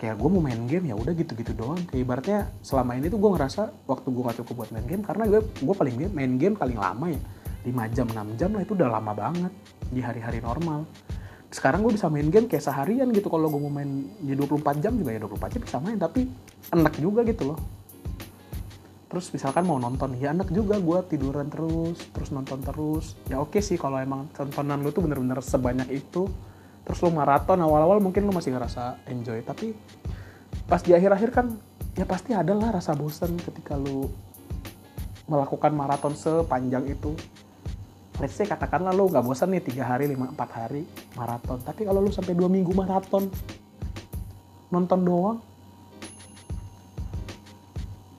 Kayak 0.00 0.16
gue 0.16 0.28
mau 0.32 0.42
main 0.42 0.64
game 0.64 0.88
ya 0.88 0.96
udah 0.96 1.12
gitu-gitu 1.12 1.52
doang. 1.52 1.78
Kayak 1.84 2.00
ibaratnya 2.08 2.40
selama 2.64 2.96
ini 2.96 3.12
tuh 3.12 3.20
gue 3.20 3.30
ngerasa 3.36 3.62
waktu 3.84 4.08
gue 4.08 4.22
gak 4.24 4.38
cukup 4.42 4.54
buat 4.64 4.70
main 4.72 4.86
game 4.88 5.04
karena 5.04 5.28
gue 5.28 5.40
gue 5.44 5.74
paling 5.76 5.96
game 6.00 6.12
main 6.16 6.32
game 6.40 6.56
paling 6.56 6.80
lama 6.80 7.12
ya 7.12 7.20
5 7.62 7.94
jam 7.94 8.06
6 8.10 8.40
jam 8.40 8.50
lah 8.56 8.62
itu 8.64 8.72
udah 8.74 8.88
lama 8.90 9.12
banget 9.14 9.52
di 9.92 10.00
hari-hari 10.02 10.40
normal 10.42 10.88
sekarang 11.52 11.84
gue 11.84 11.92
bisa 11.92 12.08
main 12.08 12.32
game 12.32 12.48
kayak 12.48 12.64
seharian 12.64 13.12
gitu. 13.12 13.28
Kalau 13.28 13.52
gue 13.52 13.60
mau 13.60 13.68
main 13.68 14.08
di 14.24 14.32
24 14.32 14.80
jam 14.80 14.96
juga 14.96 15.12
ya 15.12 15.20
24 15.20 15.52
jam 15.52 15.60
bisa 15.60 15.78
main 15.84 16.00
tapi 16.00 16.24
enak 16.72 16.96
juga 16.96 17.20
gitu 17.28 17.52
loh. 17.52 17.60
Terus 19.12 19.28
misalkan 19.36 19.68
mau 19.68 19.76
nonton 19.76 20.16
ya 20.16 20.32
enak 20.32 20.48
juga 20.48 20.80
gue 20.80 20.98
tiduran 21.12 21.52
terus 21.52 22.00
terus 22.16 22.32
nonton 22.32 22.64
terus. 22.64 23.20
Ya 23.28 23.36
oke 23.36 23.60
sih 23.60 23.76
kalau 23.76 24.00
emang 24.00 24.32
tontonan 24.32 24.80
lu 24.80 24.88
tuh 24.96 25.04
bener-bener 25.04 25.44
sebanyak 25.44 25.92
itu. 25.92 26.24
Terus 26.82 26.98
lu 27.04 27.12
maraton 27.12 27.60
awal-awal 27.60 28.00
mungkin 28.00 28.24
lu 28.24 28.32
masih 28.32 28.56
ngerasa 28.56 29.04
enjoy 29.12 29.44
tapi 29.44 29.76
pas 30.66 30.80
di 30.80 30.96
akhir-akhir 30.96 31.30
kan 31.36 31.46
ya 31.92 32.08
pasti 32.08 32.32
ada 32.32 32.56
lah 32.56 32.72
rasa 32.72 32.96
bosan 32.96 33.36
ketika 33.36 33.76
lu 33.76 34.08
melakukan 35.28 35.72
maraton 35.76 36.16
sepanjang 36.16 36.88
itu 36.88 37.12
let's 38.20 38.36
say 38.36 38.44
katakanlah 38.44 38.92
lu 38.92 39.08
nggak 39.08 39.24
bosan 39.24 39.54
nih 39.56 39.64
tiga 39.64 39.88
hari 39.88 40.10
lima 40.10 40.28
empat 40.28 40.50
hari 40.52 40.84
maraton. 41.16 41.62
Tapi 41.64 41.88
kalau 41.88 42.04
lu 42.04 42.12
sampai 42.12 42.36
dua 42.36 42.50
minggu 42.50 42.74
maraton 42.76 43.32
nonton 44.72 45.00
doang 45.04 45.38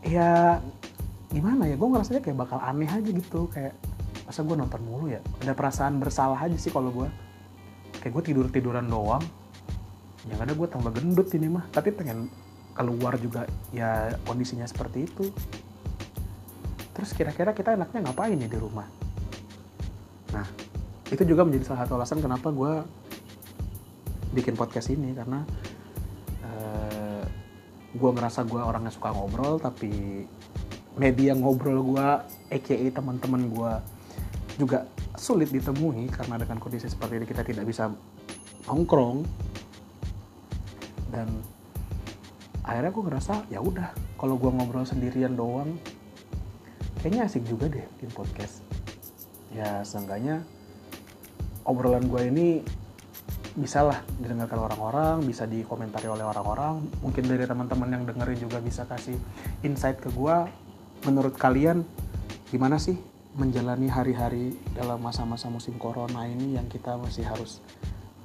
ya 0.01 0.57
gimana 1.29 1.69
ya? 1.69 1.75
Gue 1.77 1.89
ngerasanya 1.93 2.21
kayak 2.25 2.38
bakal 2.38 2.57
aneh 2.57 2.89
aja 2.89 3.09
gitu. 3.09 3.45
Kayak 3.53 3.77
masa 4.25 4.41
gue 4.41 4.55
nonton 4.57 4.81
mulu 4.81 5.05
ya? 5.13 5.21
Ada 5.45 5.53
perasaan 5.53 6.01
bersalah 6.01 6.39
aja 6.41 6.57
sih 6.57 6.73
kalau 6.73 6.89
gue. 6.89 7.09
Kayak 8.01 8.13
gue 8.17 8.23
tidur 8.33 8.47
tiduran 8.50 8.89
doang. 8.89 9.21
Yang 10.25 10.39
ada 10.39 10.53
gue 10.55 10.67
tambah 10.69 10.91
gendut 10.95 11.29
ini 11.38 11.47
mah. 11.53 11.69
Tapi 11.69 11.93
pengen 11.93 12.29
keluar 12.73 13.21
juga 13.21 13.45
ya 13.69 14.17
kondisinya 14.25 14.65
seperti 14.65 15.05
itu. 15.05 15.29
Terus 16.93 17.09
kira-kira 17.13 17.53
kita 17.53 17.73
enaknya 17.73 18.09
ngapain 18.09 18.38
ya 18.38 18.50
di 18.50 18.57
rumah 18.57 19.02
nah 20.34 20.46
itu 21.13 21.24
juga 21.30 21.46
menjadi 21.46 21.70
salah 21.70 21.86
satu 21.86 22.02
alasan 22.02 22.20
kenapa 22.20 22.50
gue 22.50 22.74
bikin 24.34 24.58
podcast 24.58 24.90
ini 24.90 25.13
karena 25.13 25.46
uh, 26.42 27.24
gue 27.94 28.10
ngerasa 28.10 28.50
gue 28.50 28.58
orangnya 28.58 28.90
suka 28.90 29.13
ngobrol 29.13 29.62
tapi 29.62 30.25
media 30.98 31.38
ngobrol 31.38 31.86
gue 31.94 32.08
aka 32.50 32.75
teman-teman 32.90 33.50
gue 33.50 33.74
juga 34.58 34.90
sulit 35.18 35.50
ditemui 35.50 36.10
karena 36.10 36.42
dengan 36.42 36.58
kondisi 36.58 36.90
seperti 36.90 37.22
ini 37.22 37.25
kita 37.25 37.42
tidak 37.42 37.66
bisa 37.66 37.90
nongkrong. 38.70 39.25
Dan 41.13 41.30
akhirnya 42.66 42.90
gue 42.90 43.04
ngerasa 43.06 43.34
ya 43.54 43.60
udah 43.62 43.94
kalau 44.18 44.40
gue 44.40 44.50
ngobrol 44.50 44.88
sendirian 44.88 45.36
doang 45.36 45.78
kayaknya 47.04 47.28
asik 47.28 47.44
juga 47.44 47.68
deh 47.68 47.84
bikin 48.00 48.12
podcast 48.16 48.63
ya 49.53 49.86
seenggaknya 49.86 50.41
obrolan 51.63 52.05
gue 52.12 52.22
ini 52.27 52.48
bisa 53.53 53.86
lah 53.86 54.01
didengarkan 54.17 54.57
orang-orang, 54.57 55.15
bisa 55.29 55.45
dikomentari 55.45 56.10
oleh 56.10 56.25
orang-orang. 56.25 56.89
Mungkin 57.05 57.29
dari 57.29 57.45
teman-teman 57.45 57.89
yang 57.93 58.03
dengerin 58.10 58.39
juga 58.41 58.57
bisa 58.57 58.89
kasih 58.89 59.13
insight 59.62 60.01
ke 60.01 60.10
gue. 60.10 60.38
Menurut 61.05 61.38
kalian 61.38 61.86
gimana 62.50 62.81
sih 62.81 62.98
menjalani 63.38 63.89
hari-hari 63.89 64.57
dalam 64.74 65.01
masa-masa 65.01 65.50
musim 65.50 65.77
corona 65.77 66.25
ini 66.25 66.57
yang 66.57 66.65
kita 66.65 66.98
masih 66.98 67.25
harus 67.25 67.62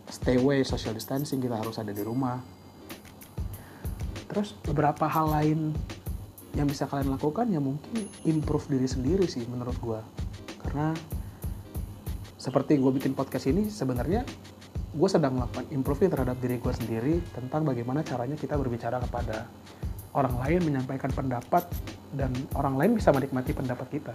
stay 0.09 0.41
away, 0.41 0.65
social 0.65 0.97
distancing, 0.97 1.41
kita 1.45 1.61
harus 1.61 1.77
ada 1.77 1.93
di 1.93 2.01
rumah. 2.01 2.41
Terus 4.33 4.57
beberapa 4.65 5.09
hal 5.09 5.29
lain 5.29 5.77
yang 6.57 6.65
bisa 6.65 6.89
kalian 6.89 7.13
lakukan 7.13 7.53
ya 7.53 7.61
mungkin 7.61 8.09
improve 8.25 8.65
diri 8.73 8.89
sendiri 8.89 9.29
sih 9.29 9.45
menurut 9.45 9.77
gue. 9.77 10.01
Karena 10.65 10.97
seperti 12.39 12.79
gue 12.79 12.93
bikin 12.95 13.19
podcast 13.19 13.51
ini 13.51 13.67
sebenarnya 13.67 14.23
gue 14.95 15.09
sedang 15.11 15.37
melakukan 15.37 15.67
improving 15.75 16.09
terhadap 16.09 16.39
diri 16.39 16.63
gue 16.63 16.73
sendiri 16.73 17.15
tentang 17.35 17.67
bagaimana 17.67 18.07
caranya 18.07 18.39
kita 18.39 18.55
berbicara 18.55 19.03
kepada 19.03 19.51
orang 20.15 20.39
lain 20.41 20.61
menyampaikan 20.71 21.11
pendapat 21.13 21.67
dan 22.15 22.33
orang 22.55 22.79
lain 22.79 22.91
bisa 22.97 23.13
menikmati 23.13 23.53
pendapat 23.53 23.87
kita. 23.91 24.15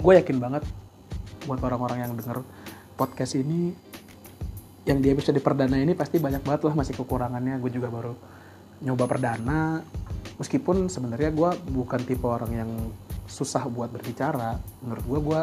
Gue 0.00 0.16
yakin 0.16 0.38
banget 0.40 0.62
buat 1.44 1.60
orang-orang 1.60 2.06
yang 2.06 2.12
denger 2.16 2.40
podcast 2.96 3.36
ini 3.36 3.74
yang 4.86 5.02
dia 5.02 5.12
bisa 5.12 5.34
di 5.34 5.42
perdana 5.42 5.76
ini 5.76 5.92
pasti 5.98 6.22
banyak 6.22 6.46
banget 6.46 6.62
lah 6.70 6.74
masih 6.78 6.94
kekurangannya. 6.96 7.58
Gue 7.58 7.74
juga 7.74 7.90
baru 7.90 8.14
nyoba 8.86 9.04
perdana. 9.10 9.82
Meskipun 10.38 10.86
sebenarnya 10.86 11.34
gue 11.34 11.50
bukan 11.74 12.00
tipe 12.06 12.24
orang 12.24 12.52
yang 12.54 12.70
susah 13.26 13.66
buat 13.66 13.90
berbicara 13.90 14.54
menurut 14.86 15.04
gue 15.04 15.20
gue 15.32 15.40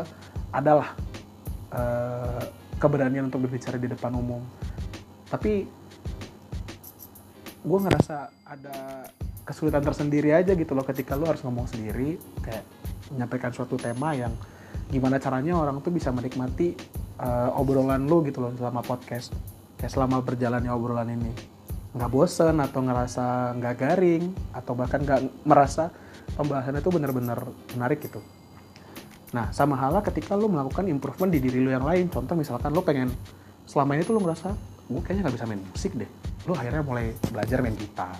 adalah 0.56 0.96
uh, 1.74 2.44
keberanian 2.78 3.28
untuk 3.28 3.50
berbicara 3.50 3.82
di 3.82 3.90
depan 3.90 4.14
umum. 4.14 4.42
Tapi 5.28 5.66
gue 7.64 7.80
ngerasa 7.80 8.18
ada 8.46 9.08
kesulitan 9.48 9.84
tersendiri 9.84 10.36
aja 10.36 10.52
gitu 10.56 10.76
loh 10.76 10.84
ketika 10.84 11.16
lo 11.16 11.28
harus 11.28 11.44
ngomong 11.44 11.68
sendiri 11.68 12.16
kayak 12.44 12.64
menyampaikan 13.12 13.52
suatu 13.52 13.76
tema 13.76 14.16
yang 14.16 14.32
gimana 14.88 15.20
caranya 15.20 15.56
orang 15.60 15.80
tuh 15.80 15.92
bisa 15.92 16.12
menikmati 16.12 16.76
uh, 17.20 17.56
obrolan 17.60 18.08
lu 18.08 18.24
gitu 18.28 18.44
loh 18.44 18.52
selama 18.56 18.84
podcast 18.84 19.32
kayak 19.80 19.92
selama 19.92 20.22
berjalannya 20.24 20.72
obrolan 20.72 21.10
ini. 21.12 21.32
Nggak 21.94 22.10
bosen 22.10 22.58
atau 22.58 22.82
ngerasa 22.82 23.54
nggak 23.58 23.76
garing 23.80 24.24
atau 24.54 24.74
bahkan 24.74 25.00
nggak 25.02 25.22
merasa 25.46 25.94
pembahasannya 26.36 26.82
itu 26.82 26.92
bener-bener 26.92 27.40
menarik 27.78 28.02
gitu 28.02 28.20
nah 29.34 29.50
sama 29.50 29.74
halnya 29.76 30.06
ketika 30.06 30.38
lu 30.38 30.46
melakukan 30.46 30.86
improvement 30.86 31.34
di 31.34 31.42
diri 31.42 31.60
lu 31.60 31.74
yang 31.74 31.84
lain. 31.84 32.08
Contoh 32.08 32.38
misalkan 32.38 32.70
lu 32.70 32.86
pengen 32.86 33.10
selama 33.66 33.98
ini 33.98 34.06
tuh 34.06 34.14
lu 34.16 34.22
ngerasa 34.22 34.54
gue 34.84 35.02
kayaknya 35.02 35.22
nggak 35.26 35.36
bisa 35.36 35.46
main 35.50 35.62
musik 35.66 35.92
deh. 35.98 36.10
Lu 36.46 36.54
akhirnya 36.54 36.86
mulai 36.86 37.18
belajar 37.34 37.60
main 37.66 37.74
gitar 37.74 38.16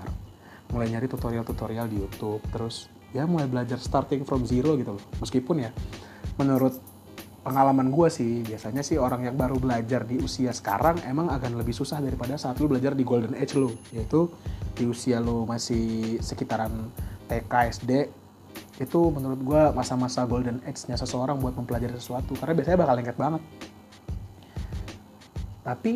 mulai 0.74 0.90
nyari 0.90 1.06
tutorial-tutorial 1.06 1.86
di 1.86 2.02
YouTube 2.02 2.42
terus 2.50 2.90
ya 3.14 3.30
mulai 3.30 3.46
belajar 3.46 3.78
starting 3.78 4.26
from 4.26 4.44
zero 4.50 4.74
gitu 4.74 4.98
loh. 4.98 5.04
Meskipun 5.22 5.70
ya 5.70 5.70
menurut 6.42 6.74
pengalaman 7.44 7.92
gue 7.92 8.08
sih 8.08 8.42
biasanya 8.42 8.82
sih 8.82 8.96
orang 8.96 9.28
yang 9.28 9.36
baru 9.36 9.60
belajar 9.60 10.08
di 10.08 10.18
usia 10.18 10.56
sekarang 10.56 11.04
emang 11.04 11.28
akan 11.28 11.60
lebih 11.60 11.76
susah 11.76 12.00
daripada 12.00 12.40
saat 12.40 12.58
lu 12.64 12.72
belajar 12.72 12.96
di 12.96 13.04
golden 13.04 13.36
age 13.36 13.60
lu 13.60 13.70
yaitu 13.92 14.32
di 14.74 14.88
usia 14.88 15.20
lu 15.20 15.44
masih 15.44 16.18
sekitaran 16.24 16.72
TK 17.28 17.54
SD 17.70 17.92
itu 18.82 19.00
menurut 19.14 19.40
gue 19.46 19.62
masa-masa 19.78 20.26
golden 20.26 20.58
age-nya 20.66 20.98
seseorang 20.98 21.38
buat 21.38 21.54
mempelajari 21.54 21.94
sesuatu. 21.94 22.34
Karena 22.34 22.58
biasanya 22.58 22.78
bakal 22.82 22.96
lengket 22.98 23.18
banget. 23.18 23.42
Tapi 25.62 25.92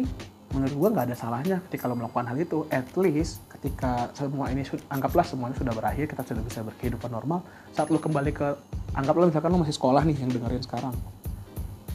menurut 0.54 0.74
gue 0.78 0.90
nggak 0.94 1.06
ada 1.12 1.18
salahnya 1.18 1.58
ketika 1.70 1.90
lo 1.90 1.98
melakukan 1.98 2.30
hal 2.30 2.38
itu. 2.38 2.70
At 2.70 2.94
least 2.94 3.42
ketika 3.58 4.14
semua 4.14 4.54
ini 4.54 4.62
anggaplah 4.94 5.26
semuanya 5.26 5.58
sudah 5.58 5.74
berakhir 5.74 6.06
kita 6.06 6.22
sudah 6.22 6.44
bisa 6.46 6.60
berkehidupan 6.62 7.10
normal. 7.10 7.42
Saat 7.74 7.90
lo 7.90 7.98
kembali 7.98 8.30
ke 8.30 8.48
anggaplah 8.94 9.26
misalkan 9.26 9.50
lo 9.50 9.60
masih 9.66 9.74
sekolah 9.74 10.06
nih 10.06 10.18
yang 10.22 10.30
dengerin 10.30 10.62
sekarang. 10.62 10.94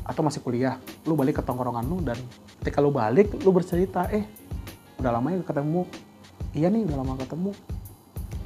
Atau 0.03 0.27
masih 0.27 0.43
kuliah 0.43 0.83
lu 1.07 1.15
balik 1.15 1.39
ke 1.39 1.43
tongkrongan 1.47 1.87
lu 1.87 2.03
dan 2.03 2.19
ketika 2.59 2.83
lu 2.83 2.91
balik 2.91 3.31
lu 3.39 3.55
bercerita 3.55 4.11
eh 4.11 4.27
udah 4.99 5.15
lama 5.15 5.31
ya 5.31 5.39
ketemu. 5.47 5.87
Iya 6.53 6.69
nih 6.75 6.83
udah 6.91 6.97
lama 7.07 7.15
ketemu 7.17 7.55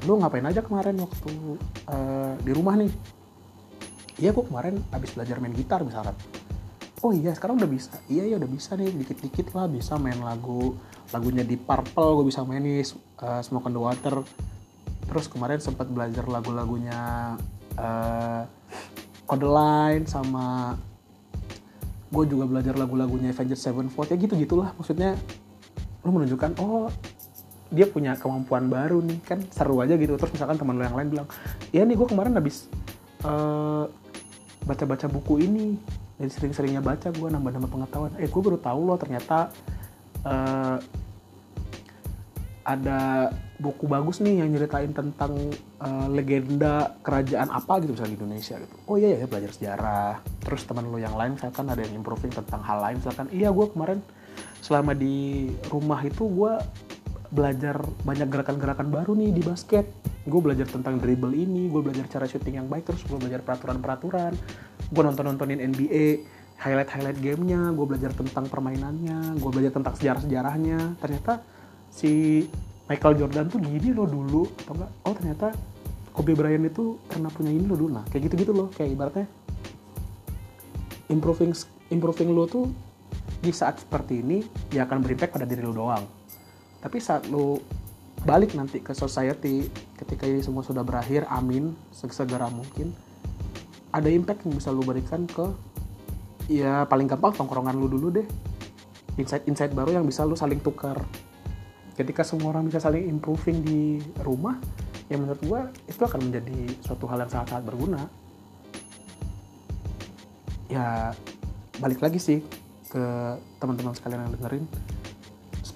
lu 0.06 0.22
ngapain 0.22 0.46
aja 0.46 0.62
kemarin 0.62 0.96
waktu 1.02 1.58
uh, 1.90 2.38
di 2.40 2.50
rumah 2.54 2.78
nih? 2.78 2.90
Iya 4.16 4.32
gua 4.32 4.46
kemarin 4.48 4.80
habis 4.94 5.12
belajar 5.12 5.36
main 5.42 5.52
gitar 5.52 5.82
misalkan 5.84 6.16
oh 7.04 7.12
iya 7.12 7.30
sekarang 7.36 7.60
udah 7.60 7.70
bisa. 7.70 7.94
Iya 8.10 8.34
ya 8.34 8.34
udah 8.40 8.50
bisa 8.50 8.74
nih 8.74 8.90
dikit-dikit 8.90 9.52
lah 9.54 9.70
bisa 9.70 9.94
main 10.00 10.18
lagu 10.18 10.74
lagunya 11.14 11.46
di 11.46 11.54
Purple 11.54 12.22
gue 12.22 12.26
bisa 12.34 12.42
main 12.42 12.62
nih 12.62 12.82
uh, 13.22 13.40
Smoke 13.44 13.70
on 13.70 13.72
the 13.76 13.82
Water. 13.82 14.16
Terus 15.06 15.26
kemarin 15.30 15.62
sempat 15.62 15.86
belajar 15.86 16.26
lagu-lagunya 16.26 17.34
uh, 17.78 18.42
Codeline 19.26 20.06
sama 20.10 20.74
gue 22.06 22.24
juga 22.26 22.46
belajar 22.46 22.74
lagu-lagunya 22.78 23.34
Avenged 23.34 23.58
Sevenfold 23.58 24.10
ya 24.10 24.16
gitu 24.18 24.34
gitulah 24.34 24.74
maksudnya. 24.74 25.14
Lu 26.02 26.10
menunjukkan 26.10 26.58
oh 26.58 26.90
dia 27.70 27.86
punya 27.90 28.14
kemampuan 28.14 28.70
baru 28.70 29.02
nih 29.02 29.18
kan 29.26 29.42
seru 29.50 29.82
aja 29.82 29.98
gitu 29.98 30.14
terus 30.14 30.30
misalkan 30.30 30.54
teman 30.54 30.78
lo 30.78 30.84
yang 30.86 30.96
lain 30.96 31.08
bilang 31.10 31.28
ya 31.74 31.82
nih 31.82 31.98
gue 31.98 32.06
kemarin 32.06 32.38
habis 32.38 32.70
uh, 33.26 33.90
baca-baca 34.66 35.06
buku 35.10 35.46
ini 35.46 35.74
dan 36.16 36.28
sering-seringnya 36.30 36.80
baca 36.80 37.10
gue 37.10 37.28
nambah-nambah 37.28 37.70
pengetahuan 37.70 38.12
eh 38.22 38.30
gue 38.30 38.42
baru 38.42 38.58
tahu 38.62 38.80
loh 38.86 38.98
ternyata 38.98 39.50
uh, 40.22 40.78
ada 42.66 43.30
buku 43.62 43.86
bagus 43.86 44.18
nih 44.18 44.42
yang 44.42 44.50
nyeritain 44.50 44.90
tentang 44.90 45.32
uh, 45.78 46.10
legenda 46.10 46.98
kerajaan 47.06 47.48
apa 47.54 47.78
gitu 47.80 47.94
misalnya 47.94 48.12
di 48.12 48.18
Indonesia 48.18 48.54
gitu. 48.58 48.74
Oh 48.90 48.98
iya 48.98 49.22
ya 49.22 49.26
belajar 49.30 49.54
sejarah. 49.54 50.18
Terus 50.42 50.66
teman 50.66 50.90
lo 50.90 50.98
yang 50.98 51.14
lain 51.14 51.38
misalkan 51.38 51.70
ada 51.70 51.78
yang 51.78 51.94
improving 51.94 52.34
tentang 52.34 52.60
hal 52.66 52.82
lain 52.82 52.98
misalkan 52.98 53.30
iya 53.30 53.54
gue 53.54 53.66
kemarin 53.70 54.02
selama 54.60 54.98
di 54.98 55.46
rumah 55.70 56.02
itu 56.02 56.26
gue 56.26 56.52
belajar 57.30 57.80
banyak 58.06 58.28
gerakan-gerakan 58.28 58.88
baru 58.90 59.12
nih 59.18 59.30
di 59.34 59.42
basket. 59.42 59.86
Gue 60.26 60.42
belajar 60.42 60.66
tentang 60.66 60.98
dribble 60.98 61.34
ini, 61.34 61.70
gue 61.70 61.80
belajar 61.82 62.06
cara 62.10 62.26
shooting 62.26 62.58
yang 62.58 62.68
baik, 62.70 62.90
terus 62.90 63.02
gue 63.06 63.18
belajar 63.18 63.42
peraturan-peraturan. 63.46 64.32
Gue 64.90 65.02
nonton-nontonin 65.02 65.62
NBA, 65.62 66.26
highlight-highlight 66.58 67.18
gamenya, 67.22 67.70
gue 67.74 67.86
belajar 67.86 68.10
tentang 68.14 68.50
permainannya, 68.50 69.38
gue 69.38 69.50
belajar 69.50 69.72
tentang 69.74 69.94
sejarah-sejarahnya. 69.94 70.98
Ternyata 70.98 71.42
si 71.90 72.44
Michael 72.86 73.18
Jordan 73.18 73.46
tuh 73.50 73.58
gini 73.58 73.90
loh 73.90 74.06
dulu 74.06 74.42
atau 74.62 74.72
enggak 74.78 74.90
oh 75.02 75.14
ternyata 75.14 75.46
Kobe 76.14 76.32
Bryant 76.38 76.70
itu 76.70 77.02
karena 77.10 77.28
punya 77.28 77.50
ini 77.50 77.66
loh 77.66 77.76
dulu 77.76 77.90
nah 77.98 78.04
kayak 78.06 78.30
gitu 78.30 78.34
gitu 78.46 78.52
loh 78.54 78.68
kayak 78.70 78.94
ibaratnya 78.94 79.26
improving 81.10 81.50
improving 81.90 82.30
lo 82.30 82.46
tuh 82.46 82.70
di 83.42 83.50
saat 83.50 83.82
seperti 83.82 84.22
ini 84.22 84.38
ya 84.70 84.86
akan 84.86 85.02
berimpact 85.02 85.34
pada 85.34 85.46
diri 85.46 85.66
lo 85.66 85.74
doang 85.74 86.04
tapi 86.80 86.98
saat 87.00 87.28
lo 87.28 87.60
balik 88.26 88.58
nanti 88.58 88.82
ke 88.82 88.90
society 88.96 89.68
ketika 89.96 90.26
ini 90.26 90.42
semua 90.42 90.66
sudah 90.66 90.82
berakhir 90.82 91.28
amin 91.30 91.76
segera 91.94 92.50
mungkin 92.50 92.90
ada 93.96 94.12
impact 94.12 94.44
yang 94.44 94.60
bisa 94.60 94.68
lo 94.74 94.84
berikan 94.84 95.24
ke 95.24 95.46
ya 96.52 96.84
paling 96.86 97.08
gampang 97.08 97.32
tongkrongan 97.32 97.74
lo 97.80 97.88
dulu 97.88 98.12
deh. 98.12 98.26
Insight-insight 99.16 99.72
baru 99.72 99.96
yang 99.96 100.04
bisa 100.04 100.28
lo 100.28 100.36
saling 100.36 100.60
tukar. 100.60 101.00
Ketika 101.96 102.20
semua 102.20 102.52
orang 102.52 102.68
bisa 102.68 102.76
saling 102.76 103.08
improving 103.08 103.64
di 103.64 104.04
rumah 104.20 104.60
ya 105.08 105.16
menurut 105.16 105.40
gue 105.40 105.60
itu 105.88 106.02
akan 106.02 106.28
menjadi 106.28 106.76
suatu 106.84 107.08
hal 107.08 107.24
yang 107.24 107.30
sangat-sangat 107.32 107.64
berguna. 107.64 108.02
Ya 110.68 111.16
balik 111.80 112.04
lagi 112.04 112.20
sih 112.20 112.44
ke 112.92 113.04
teman-teman 113.56 113.96
sekalian 113.96 114.28
yang 114.28 114.34
dengerin 114.36 114.64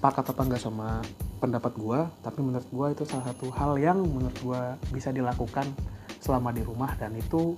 sepakat 0.01 0.33
apa 0.33 0.41
enggak 0.49 0.61
sama 0.65 1.05
pendapat 1.37 1.77
gue 1.77 1.99
tapi 2.25 2.41
menurut 2.41 2.65
gue 2.73 2.87
itu 2.97 3.03
salah 3.05 3.29
satu 3.29 3.53
hal 3.53 3.77
yang 3.77 4.01
menurut 4.01 4.33
gue 4.41 4.61
bisa 4.89 5.13
dilakukan 5.13 5.69
selama 6.17 6.49
di 6.49 6.65
rumah 6.65 6.97
dan 6.97 7.13
itu 7.13 7.53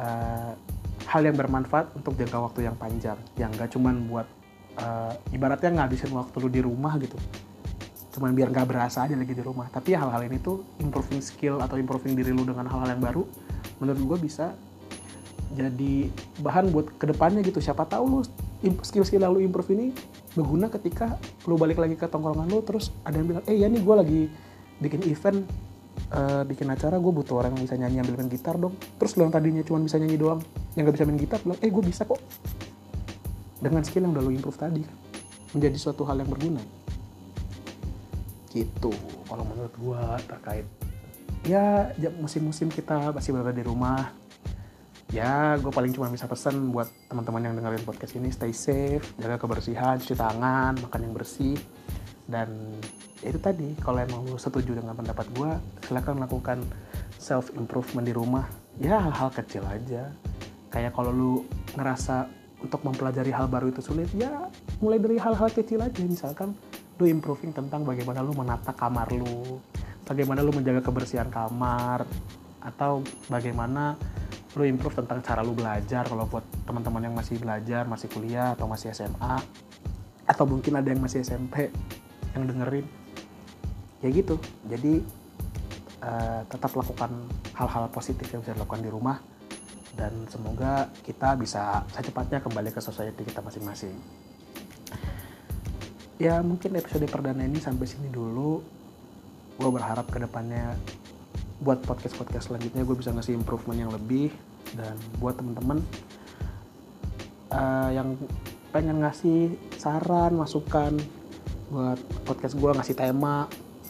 uh, 0.00 0.56
hal 1.04 1.20
yang 1.20 1.36
bermanfaat 1.36 1.92
untuk 2.00 2.16
jangka 2.16 2.40
waktu 2.40 2.64
yang 2.64 2.80
panjang 2.80 3.20
yang 3.36 3.52
gak 3.52 3.76
cuman 3.76 4.08
buat 4.08 4.24
uh, 4.80 5.12
ibaratnya 5.36 5.84
ngabisin 5.84 6.08
waktu 6.16 6.36
lu 6.40 6.48
di 6.48 6.64
rumah 6.64 6.96
gitu. 6.96 7.20
Cuman 8.10 8.34
biar 8.34 8.50
nggak 8.50 8.66
berasa 8.66 9.06
aja 9.06 9.14
lagi 9.14 9.36
di 9.36 9.44
rumah. 9.44 9.70
Tapi 9.70 9.94
hal-hal 9.94 10.26
ini 10.26 10.40
tuh 10.42 10.64
improving 10.82 11.22
skill 11.22 11.62
atau 11.62 11.78
improving 11.78 12.16
diri 12.16 12.34
lu 12.34 12.42
dengan 12.42 12.66
hal-hal 12.66 12.96
yang 12.96 13.02
baru 13.04 13.22
menurut 13.78 14.00
gue 14.16 14.18
bisa 14.26 14.56
jadi 15.54 16.08
bahan 16.42 16.72
buat 16.72 16.94
ke 16.98 17.06
depannya 17.10 17.44
gitu. 17.44 17.62
Siapa 17.62 17.86
tahu 17.86 18.04
lu 18.06 18.20
skill-skill 18.82 19.22
yang 19.22 19.32
lu 19.34 19.40
improve 19.42 19.70
ini 19.74 19.94
berguna 20.34 20.70
ketika 20.70 21.18
lu 21.50 21.58
balik 21.58 21.82
lagi 21.82 21.98
ke 21.98 22.06
tongkrongan 22.06 22.46
lu 22.46 22.62
terus 22.62 22.94
ada 23.02 23.18
yang 23.18 23.26
bilang 23.26 23.44
eh 23.50 23.56
ya 23.58 23.66
nih 23.66 23.82
gue 23.82 23.94
lagi 23.98 24.22
bikin 24.78 25.00
event 25.10 25.42
uh, 26.14 26.42
bikin 26.46 26.70
acara 26.70 26.96
gue 26.96 27.12
butuh 27.12 27.42
orang 27.42 27.54
yang 27.56 27.62
bisa 27.66 27.76
nyanyi 27.76 27.98
ambil 28.02 28.14
main 28.22 28.30
gitar 28.30 28.56
dong. 28.56 28.74
Terus 28.98 29.12
lu 29.18 29.26
yang 29.26 29.34
tadinya 29.34 29.62
cuma 29.66 29.78
bisa 29.82 29.96
nyanyi 29.98 30.16
doang 30.16 30.40
yang 30.78 30.86
gak 30.86 30.96
bisa 30.96 31.06
main 31.06 31.18
gitar 31.18 31.38
bilang 31.42 31.60
eh 31.60 31.70
gue 31.70 31.84
bisa 31.84 32.02
kok. 32.06 32.20
Dengan 33.60 33.82
skill 33.84 34.08
yang 34.08 34.12
udah 34.16 34.24
lu 34.24 34.32
improve 34.32 34.56
tadi 34.56 34.82
menjadi 35.52 35.76
suatu 35.76 36.06
hal 36.08 36.22
yang 36.22 36.30
berguna. 36.30 36.62
Gitu. 38.50 38.92
Kalau 39.28 39.44
menurut 39.46 39.74
gue 39.78 40.02
terkait 40.26 40.66
ya 41.48 41.88
musim-musim 42.20 42.68
kita 42.68 43.16
masih 43.16 43.32
berada 43.32 43.54
di 43.54 43.64
rumah 43.64 44.12
ya 45.10 45.58
gue 45.58 45.72
paling 45.74 45.90
cuma 45.90 46.06
bisa 46.06 46.30
pesan 46.30 46.70
buat 46.70 46.86
teman-teman 47.10 47.50
yang 47.50 47.54
dengerin 47.58 47.82
podcast 47.82 48.14
ini 48.14 48.30
stay 48.30 48.54
safe 48.54 49.02
jaga 49.18 49.42
kebersihan 49.42 49.98
cuci 49.98 50.14
tangan 50.14 50.78
makan 50.78 51.00
yang 51.02 51.14
bersih. 51.14 51.58
Dan 52.30 52.78
itu 53.26 53.38
tadi 53.42 53.74
kalau 53.82 53.98
emang 53.98 54.22
lu 54.22 54.38
setuju 54.38 54.78
dengan 54.78 54.94
pendapat 54.94 55.26
gue 55.34 55.50
silahkan 55.82 56.14
lakukan 56.14 56.62
self 57.18 57.50
improvement 57.58 58.06
di 58.06 58.14
rumah. 58.14 58.46
Ya 58.78 59.02
hal-hal 59.02 59.34
kecil 59.34 59.66
aja. 59.66 60.14
Kayak 60.70 60.94
kalau 60.94 61.10
lu 61.10 61.32
ngerasa 61.74 62.30
untuk 62.62 62.86
mempelajari 62.86 63.34
hal 63.34 63.50
baru 63.50 63.74
itu 63.74 63.82
sulit 63.82 64.06
ya 64.14 64.46
mulai 64.78 65.02
dari 65.02 65.18
hal-hal 65.18 65.50
kecil 65.50 65.82
aja. 65.82 66.00
Misalkan 66.06 66.54
lu 67.02 67.04
improving 67.10 67.50
tentang 67.50 67.82
bagaimana 67.82 68.22
lu 68.22 68.30
menata 68.30 68.70
kamar 68.70 69.10
lu 69.10 69.58
bagaimana 70.06 70.44
lu 70.46 70.54
menjaga 70.54 70.86
kebersihan 70.86 71.26
kamar 71.32 72.06
atau 72.60 73.00
bagaimana 73.26 73.96
lu 74.58 74.66
improve 74.66 74.98
tentang 74.98 75.22
cara 75.22 75.46
lu 75.46 75.54
belajar 75.54 76.02
kalau 76.02 76.26
buat 76.26 76.42
teman-teman 76.66 77.06
yang 77.06 77.14
masih 77.14 77.38
belajar 77.38 77.86
masih 77.86 78.10
kuliah 78.10 78.58
atau 78.58 78.66
masih 78.66 78.90
SMA 78.90 79.36
atau 80.26 80.44
mungkin 80.46 80.78
ada 80.78 80.90
yang 80.90 80.98
masih 80.98 81.22
SMP 81.22 81.70
yang 82.34 82.46
dengerin 82.46 82.86
ya 84.00 84.08
gitu. 84.10 84.40
Jadi 84.66 85.02
uh, 86.02 86.42
tetap 86.48 86.72
lakukan 86.74 87.10
hal-hal 87.54 87.86
positif 87.92 88.26
yang 88.32 88.40
bisa 88.42 88.56
dilakukan 88.56 88.82
di 88.82 88.90
rumah 88.90 89.18
dan 89.94 90.12
semoga 90.32 90.88
kita 91.04 91.36
bisa 91.36 91.84
secepatnya 91.92 92.40
kembali 92.40 92.70
ke 92.72 92.80
society 92.80 93.26
kita 93.26 93.44
masing-masing. 93.44 93.94
Ya 96.20 96.40
mungkin 96.44 96.76
episode 96.76 97.08
perdana 97.08 97.44
ini 97.44 97.60
sampai 97.60 97.88
sini 97.88 98.12
dulu. 98.12 98.60
Gue 99.60 99.70
berharap 99.72 100.08
ke 100.08 100.20
depannya 100.20 100.76
buat 101.60 101.84
podcast 101.84 102.16
podcast 102.16 102.48
selanjutnya 102.48 102.82
gue 102.82 102.96
bisa 102.96 103.12
ngasih 103.12 103.36
improvement 103.36 103.78
yang 103.78 103.92
lebih. 103.92 104.32
Dan 104.72 104.94
buat 105.18 105.36
temen-temen 105.36 105.82
uh, 107.52 107.90
yang 107.90 108.16
pengen 108.70 109.02
ngasih 109.02 109.58
saran 109.76 110.38
masukan 110.38 110.94
buat 111.70 111.98
podcast 112.26 112.54
gue 112.58 112.70
ngasih 112.70 112.98
tema 112.98 113.46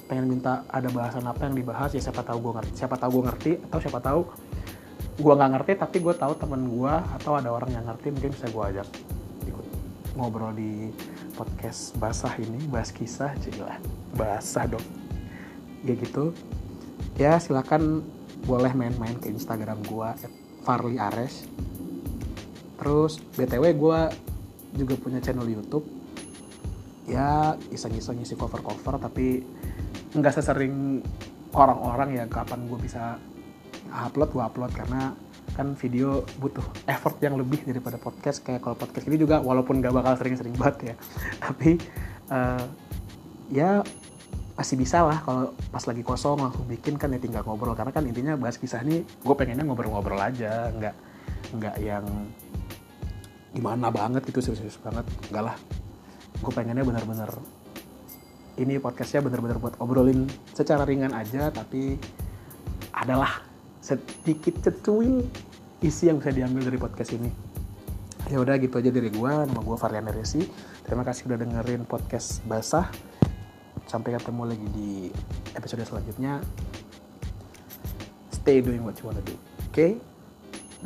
pengen 0.09 0.27
minta 0.27 0.65
ada 0.69 0.89
bahasan 0.91 1.25
apa 1.29 1.49
yang 1.49 1.55
dibahas 1.57 1.93
ya 1.93 2.01
siapa 2.01 2.25
tahu 2.25 2.51
gue 2.51 2.53
ngerti 2.61 2.73
siapa 2.77 2.97
tahu 2.97 3.11
gue 3.21 3.25
ngerti 3.29 3.53
atau 3.69 3.79
siapa 3.79 4.01
tahu 4.01 4.21
gue 5.21 5.33
nggak 5.37 5.51
ngerti 5.53 5.73
tapi 5.77 5.97
gue 6.01 6.15
tahu 6.17 6.33
temen 6.35 6.65
gue 6.67 6.95
atau 7.21 7.33
ada 7.37 7.53
orang 7.53 7.71
yang 7.77 7.85
ngerti 7.85 8.09
mungkin 8.13 8.31
bisa 8.33 8.49
gue 8.49 8.65
ajak 8.73 8.89
ikut 9.49 9.67
ngobrol 10.17 10.53
di 10.57 10.93
podcast 11.37 11.93
basah 12.01 12.33
ini 12.41 12.59
bahas 12.69 12.93
kisah 12.93 13.33
lah 13.61 13.77
basah 14.17 14.65
dong. 14.69 14.85
Ya 15.85 15.97
gitu 15.97 16.37
ya 17.21 17.37
silakan 17.37 18.01
boleh 18.49 18.73
main-main 18.73 19.13
ke 19.21 19.29
Instagram 19.29 19.85
gua 19.85 20.17
Farli 20.65 20.97
Ares. 20.97 21.45
Terus 22.81 23.21
btw 23.37 23.77
gue 23.77 24.01
juga 24.81 24.95
punya 24.97 25.21
channel 25.21 25.45
YouTube. 25.45 25.85
Ya 27.05 27.61
iseng-iseng 27.69 28.25
isi 28.25 28.33
cover-cover 28.41 28.97
tapi 28.97 29.45
nggak 30.17 30.33
sesering 30.33 31.05
orang-orang 31.53 32.17
ya 32.17 32.25
kapan 32.25 32.65
gue 32.65 32.81
bisa 32.81 33.21
upload 33.93 34.33
gue 34.33 34.41
upload. 34.41 34.73
Karena 34.73 35.13
kan 35.53 35.77
video 35.77 36.25
butuh 36.41 36.65
effort 36.89 37.21
yang 37.21 37.37
lebih 37.37 37.61
daripada 37.69 38.01
podcast. 38.01 38.41
Kayak 38.41 38.65
kalau 38.65 38.81
podcast 38.81 39.05
ini 39.13 39.21
juga 39.21 39.45
walaupun 39.45 39.85
gak 39.85 39.93
bakal 39.93 40.17
sering-sering 40.17 40.57
banget 40.57 40.95
ya. 40.95 40.97
Tapi 41.45 41.77
uh, 42.33 42.65
ya 43.53 43.85
masih 44.61 44.77
bisa 44.77 45.01
lah 45.01 45.25
kalau 45.25 45.57
pas 45.73 45.81
lagi 45.89 46.05
kosong 46.05 46.37
langsung 46.37 46.69
bikin 46.69 47.01
kan 47.01 47.09
ya 47.09 47.17
tinggal 47.17 47.41
ngobrol. 47.49 47.73
Karena 47.73 47.97
kan 47.97 48.05
intinya 48.05 48.37
bahas 48.37 48.61
kisah 48.61 48.85
ini 48.85 49.01
gue 49.01 49.35
pengennya 49.35 49.65
ngobrol-ngobrol 49.65 50.21
aja 50.21 50.69
nggak 50.69 50.97
nggak 51.57 51.77
yang 51.81 52.05
gimana 53.57 53.89
banget 53.89 54.21
gitu 54.29 54.45
serius-serius 54.45 54.77
banget. 54.85 55.09
Enggak 55.33 55.45
lah. 55.49 55.57
Gue 56.45 56.53
pengennya 56.53 56.85
bener-bener 56.85 57.33
ini 58.61 58.77
podcastnya 58.77 59.25
bener-bener 59.25 59.57
buat 59.57 59.81
obrolin 59.81 60.29
secara 60.53 60.85
ringan 60.85 61.17
aja 61.17 61.49
tapi 61.49 61.97
adalah 62.93 63.41
sedikit 63.81 64.61
cecuil 64.61 65.25
isi 65.81 66.13
yang 66.13 66.21
bisa 66.21 66.37
diambil 66.37 66.69
dari 66.69 66.77
podcast 66.77 67.17
ini. 67.17 67.33
Ya 68.29 68.37
udah 68.45 68.61
gitu 68.61 68.77
aja 68.77 68.93
dari 68.93 69.09
gue 69.09 69.33
nama 69.33 69.57
gue 69.57 69.77
Varian 69.81 70.05
Resi. 70.13 70.45
Terima 70.85 71.01
kasih 71.01 71.33
udah 71.33 71.39
dengerin 71.41 71.89
podcast 71.89 72.45
basah 72.45 73.10
sampai 73.91 74.15
ketemu 74.15 74.43
lagi 74.47 74.67
di 74.71 74.91
episode 75.59 75.83
selanjutnya. 75.83 76.39
Stay 78.31 78.63
doing 78.63 78.87
what 78.87 78.95
you 79.03 79.11
wanna 79.11 79.19
do. 79.27 79.35
Oke 79.67 79.75
okay? 79.75 79.91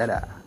dadah 0.01 0.44